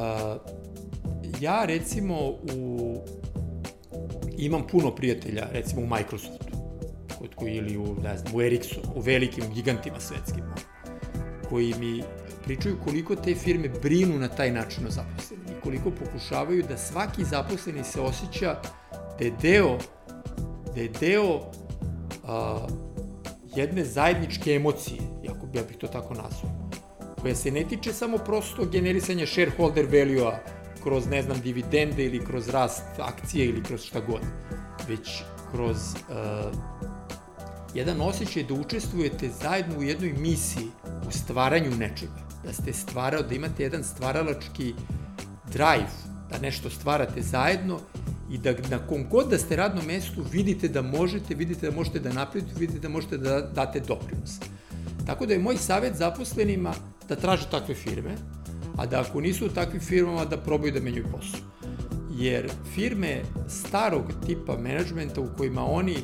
[1.40, 2.98] ja recimo u,
[4.46, 6.62] imam puno prijatelja recimo u Microsoftu
[7.42, 10.44] koji ili u, ne znam, u Ericssonu, u velikim gigantima svetskim,
[11.50, 12.04] koji mi
[12.44, 17.24] pričaju koliko te firme brinu na taj način o zaposlenim i koliko pokušavaju da svaki
[17.24, 18.62] zaposleni se osjeća
[19.20, 19.78] da je deo,
[20.76, 21.40] da je deo
[22.28, 22.68] a,
[23.56, 26.70] jedne zajedničke emocije, ako bi ja bih to tako nazvao,
[27.22, 32.50] koja se ne tiče samo prosto generisanja shareholder value-a kroz, ne znam, dividende ili kroz
[32.50, 34.22] rast akcije ili kroz šta god,
[34.88, 36.56] već kroz uh,
[37.74, 40.68] jedan osjećaj da učestvujete zajedno u jednoj misiji,
[41.08, 44.74] u stvaranju nečega da ste stvarao, da imate jedan stvaralački
[45.54, 45.92] drive,
[46.30, 47.80] da nešto stvarate zajedno
[48.32, 52.00] i da na kom god da ste radnom mestu vidite da možete, vidite da možete
[52.00, 54.40] da napredite, vidite da možete da date doprinos.
[55.06, 56.74] Tako da je moj savet zaposlenima
[57.10, 58.16] da traže takve firme,
[58.82, 61.40] a da ako nisu u takvim firmama da probaju da menjaju posao.
[62.18, 65.96] Jer firme starog tipa menadžmenta u kojima oni,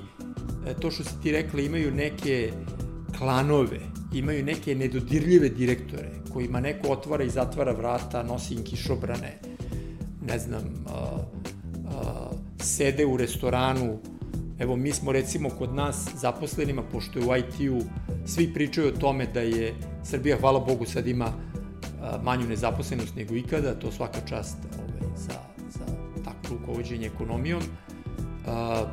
[0.68, 2.52] e, to što si ti rekla, imaju neke
[3.18, 3.80] klanove,
[4.14, 9.40] imaju neke nedodirljive direktore kojima neko otvara i zatvara vrata, nosi im kišobrane,
[10.28, 11.18] ne znam, a,
[11.88, 14.00] a, sede u restoranu,
[14.60, 17.82] evo mi smo recimo kod nas zaposlenima, pošto je u IT-u,
[18.26, 19.74] svi pričaju o tome da je
[20.04, 21.34] Srbija, hvala Bogu, sad ima
[22.24, 25.40] manju nezaposlenost nego ikada, to svaka čast ovaj, za,
[25.70, 25.86] za
[26.24, 27.62] takvo rukovodđenje ekonomijom.
[28.48, 28.86] A,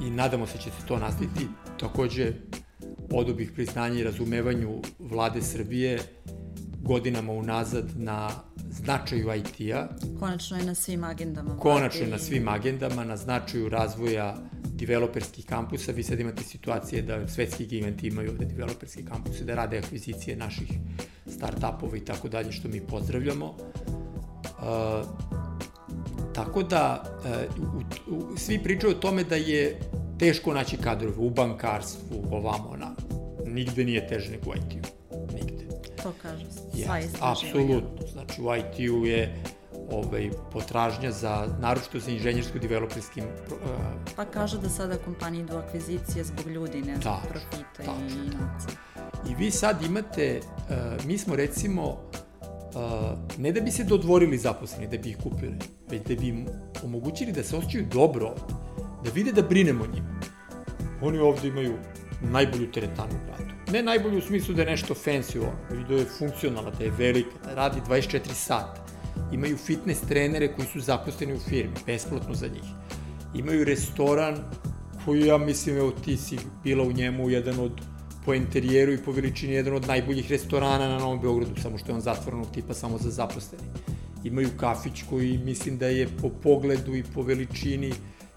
[0.00, 1.48] I nadamo se će se to nastaviti.
[1.80, 2.32] Takođe,
[3.12, 5.98] odo bih priznanje i razumevanju vlade Srbije
[6.82, 8.30] godinama unazad na
[8.70, 9.88] značaju IT-a.
[10.18, 11.56] Konačno je na svim agendama.
[11.58, 15.92] Konačno je na svim agendama, na značaju razvoja developerskih kampusa.
[15.92, 20.68] Vi sad imate situacije da svetski giganti imaju ovde developerske kampuse, da rade akvizicije naših
[21.26, 23.46] start-upova i tako dalje, što mi pozdravljamo.
[23.46, 25.06] Uh,
[26.34, 27.04] tako da,
[27.58, 27.74] uh,
[28.08, 29.80] u, u, svi pričaju o tome da je
[30.18, 32.94] teško naći kadrove u bankarstvu, ovamo, na.
[33.46, 35.01] Nigde nije teže nego u IT-u.
[36.02, 36.44] To kaže
[36.84, 38.06] sva yes, Apsolutno.
[38.12, 39.42] Znači u IT-u je
[39.90, 43.24] ovaj, potražnja za, naročito za inženjersko-developerskim...
[43.24, 43.58] Uh,
[44.16, 48.76] pa kaže da sada kompanije idu akvizicije zbog ljudi, ne zbog profita tačno, i inovacije.
[49.30, 54.88] I vi sad imate, uh, mi smo recimo, uh, ne da bi se dodvorili zaposleni,
[54.88, 55.54] da bi ih kupili,
[55.90, 56.46] već da bi im
[56.84, 58.34] omogućili da se osjećaju dobro
[59.04, 60.20] da vide da brinemo njima.
[61.02, 61.74] Oni ovde imaju
[62.30, 63.54] najbolju teretanu u gradu.
[63.72, 65.52] Ne najbolju u smislu da je nešto fancy ovo,
[65.88, 68.86] da je funkcionalna, da je velika, da radi 24 sata.
[69.32, 72.70] Imaju fitness trenere koji su zaposleni u firmi, besplatno za njih.
[73.34, 74.36] Imaju restoran
[75.04, 77.80] koji ja mislim, evo ti si bila u njemu jedan od
[78.24, 81.94] po interijeru i po veličini jedan od najboljih restorana na Novom Beogradu, samo što je
[81.94, 83.64] on zatvorenog tipa samo za zaposleni.
[84.24, 87.92] Imaju kafić koji mislim da je po pogledu i po veličini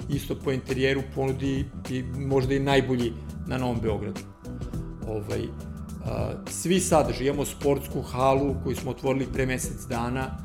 [0.10, 3.14] isto po interijeru ponudi i možda i najbolji
[3.48, 4.22] na Novom Beogradu.
[5.08, 5.42] Ovaj,
[6.06, 10.38] a, svi sadrži, imamo sportsku halu koju smo otvorili pre mesec dana,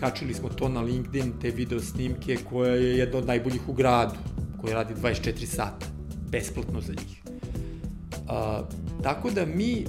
[0.00, 4.14] kačili smo to na LinkedIn, te video snimke koja je jedna od najboljih u gradu,
[4.60, 5.86] koja radi 24 sata,
[6.30, 7.22] besplatno za njih.
[8.28, 8.62] A,
[9.02, 9.84] tako da mi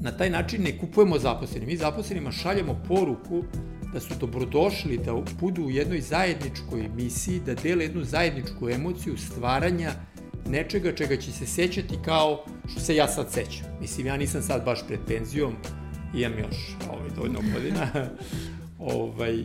[0.00, 3.44] na taj način ne kupujemo zaposleni, mi zaposlenima šaljemo poruku
[3.92, 9.92] da su dobrodošli da budu u jednoj zajedničkoj misiji, da dele jednu zajedničku emociju stvaranja
[10.48, 13.66] nečega čega će se sećati kao što se ja sad sećam.
[13.80, 15.54] Mislim, ja nisam sad baš pred penzijom,
[16.14, 17.88] imam još ovaj, dovoljno godina,
[18.96, 19.44] ovaj,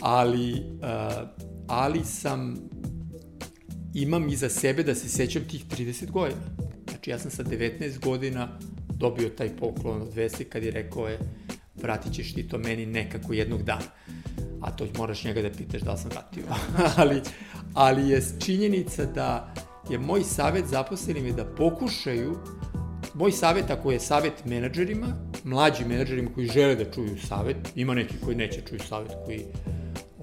[0.00, 1.28] ali, uh,
[1.66, 2.56] ali sam,
[3.94, 6.40] imam iza sebe da se sećam tih 30 godina.
[6.90, 8.58] Znači ja sam sa 19 godina
[8.88, 11.18] dobio taj poklon od Vesi kad je rekao je
[11.82, 13.90] vratit ćeš ti to meni nekako jednog dana.
[14.60, 16.44] A to moraš njega da pitaš da li sam vratio.
[17.00, 17.20] ali,
[17.74, 19.54] ali je činjenica da
[19.90, 22.36] je moj savet zaposlenim je da pokušaju
[23.14, 25.06] moj savet ako je savet menadžerima,
[25.44, 29.44] mlađim menadžerima koji žele da čuju savet, ima neki koji neće čuju savet, koji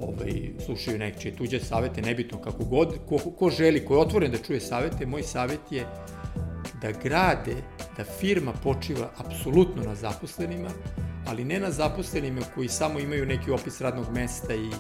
[0.02, 4.38] ovaj, slušaju nečije tuđe savete, nebitno kako god, ko, ko želi, ko je otvoren da
[4.38, 5.86] čuje savete, moj savet je
[6.82, 7.56] da grade,
[7.98, 10.70] da firma počiva apsolutno na zaposlenima,
[11.26, 14.76] ali ne na zaposlenima koji samo imaju neki opis radnog mesta i, uh,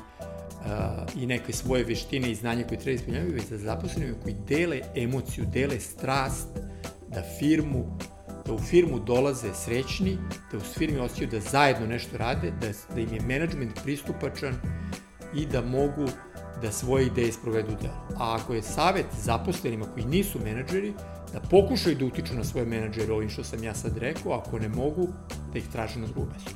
[1.16, 5.46] i neke svoje veštine i znanje koje treba ispunjavaju, već za zaposlenima koji dele emociju,
[5.54, 6.48] dele strast,
[7.08, 7.98] da firmu
[8.46, 10.18] da u firmu dolaze srećni,
[10.52, 14.56] da u firmi osjećaju da zajedno nešto rade, da, da im je management pristupačan
[15.36, 16.06] i da mogu
[16.62, 17.90] da svoje ideje sprovedu u.
[18.18, 20.94] A ako je savet zaposlenima koji nisu menadžeri,
[21.36, 24.70] da pokušaju da utiču na svoje menadžere ovim što sam ja sad rekao, ako ne
[24.70, 25.08] mogu,
[25.54, 26.52] da ih traže na drugu mesto.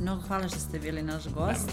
[0.00, 1.70] Mnogo hvala što ste bili naš gost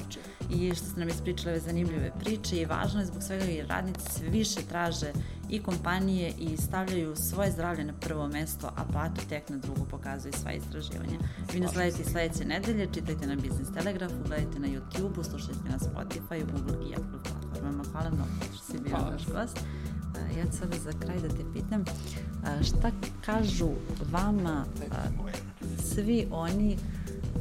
[0.49, 4.11] i što ste nam ispričali ove zanimljive priče i važno je zbog svega jer radnici
[4.11, 5.11] sve više traže
[5.49, 10.33] i kompanije i stavljaju svoje zdravlje na prvo mesto, a platu tek na drugo pokazuju
[10.33, 11.19] sva istraživanja.
[11.53, 15.79] Vi nas gledajte i sledeće nedelje, čitajte na Business Telegrafu, gledajte na YouTube-u, slušajte na
[15.79, 17.83] Spotify, Google i Apple platformama.
[17.91, 19.59] Hvala mnogo što si bio naš gost.
[20.37, 21.85] Ja ću sada za kraj da te pitam,
[22.63, 22.91] šta
[23.25, 23.69] kažu
[24.11, 24.65] vama
[25.83, 26.77] svi oni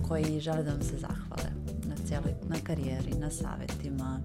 [0.08, 1.50] koji žele da vam se zahvale
[1.84, 4.20] na cijeloj, na karijeri, na savetima,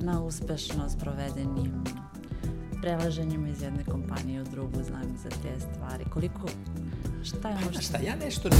[0.00, 1.84] na uspešno sprovedenim
[2.82, 6.04] prelaženjima iz jedne kompanije u drugu, znam za te stvari.
[6.12, 6.48] Koliko,
[7.22, 7.82] šta je što...
[7.82, 8.56] Šta, ja nešto ne...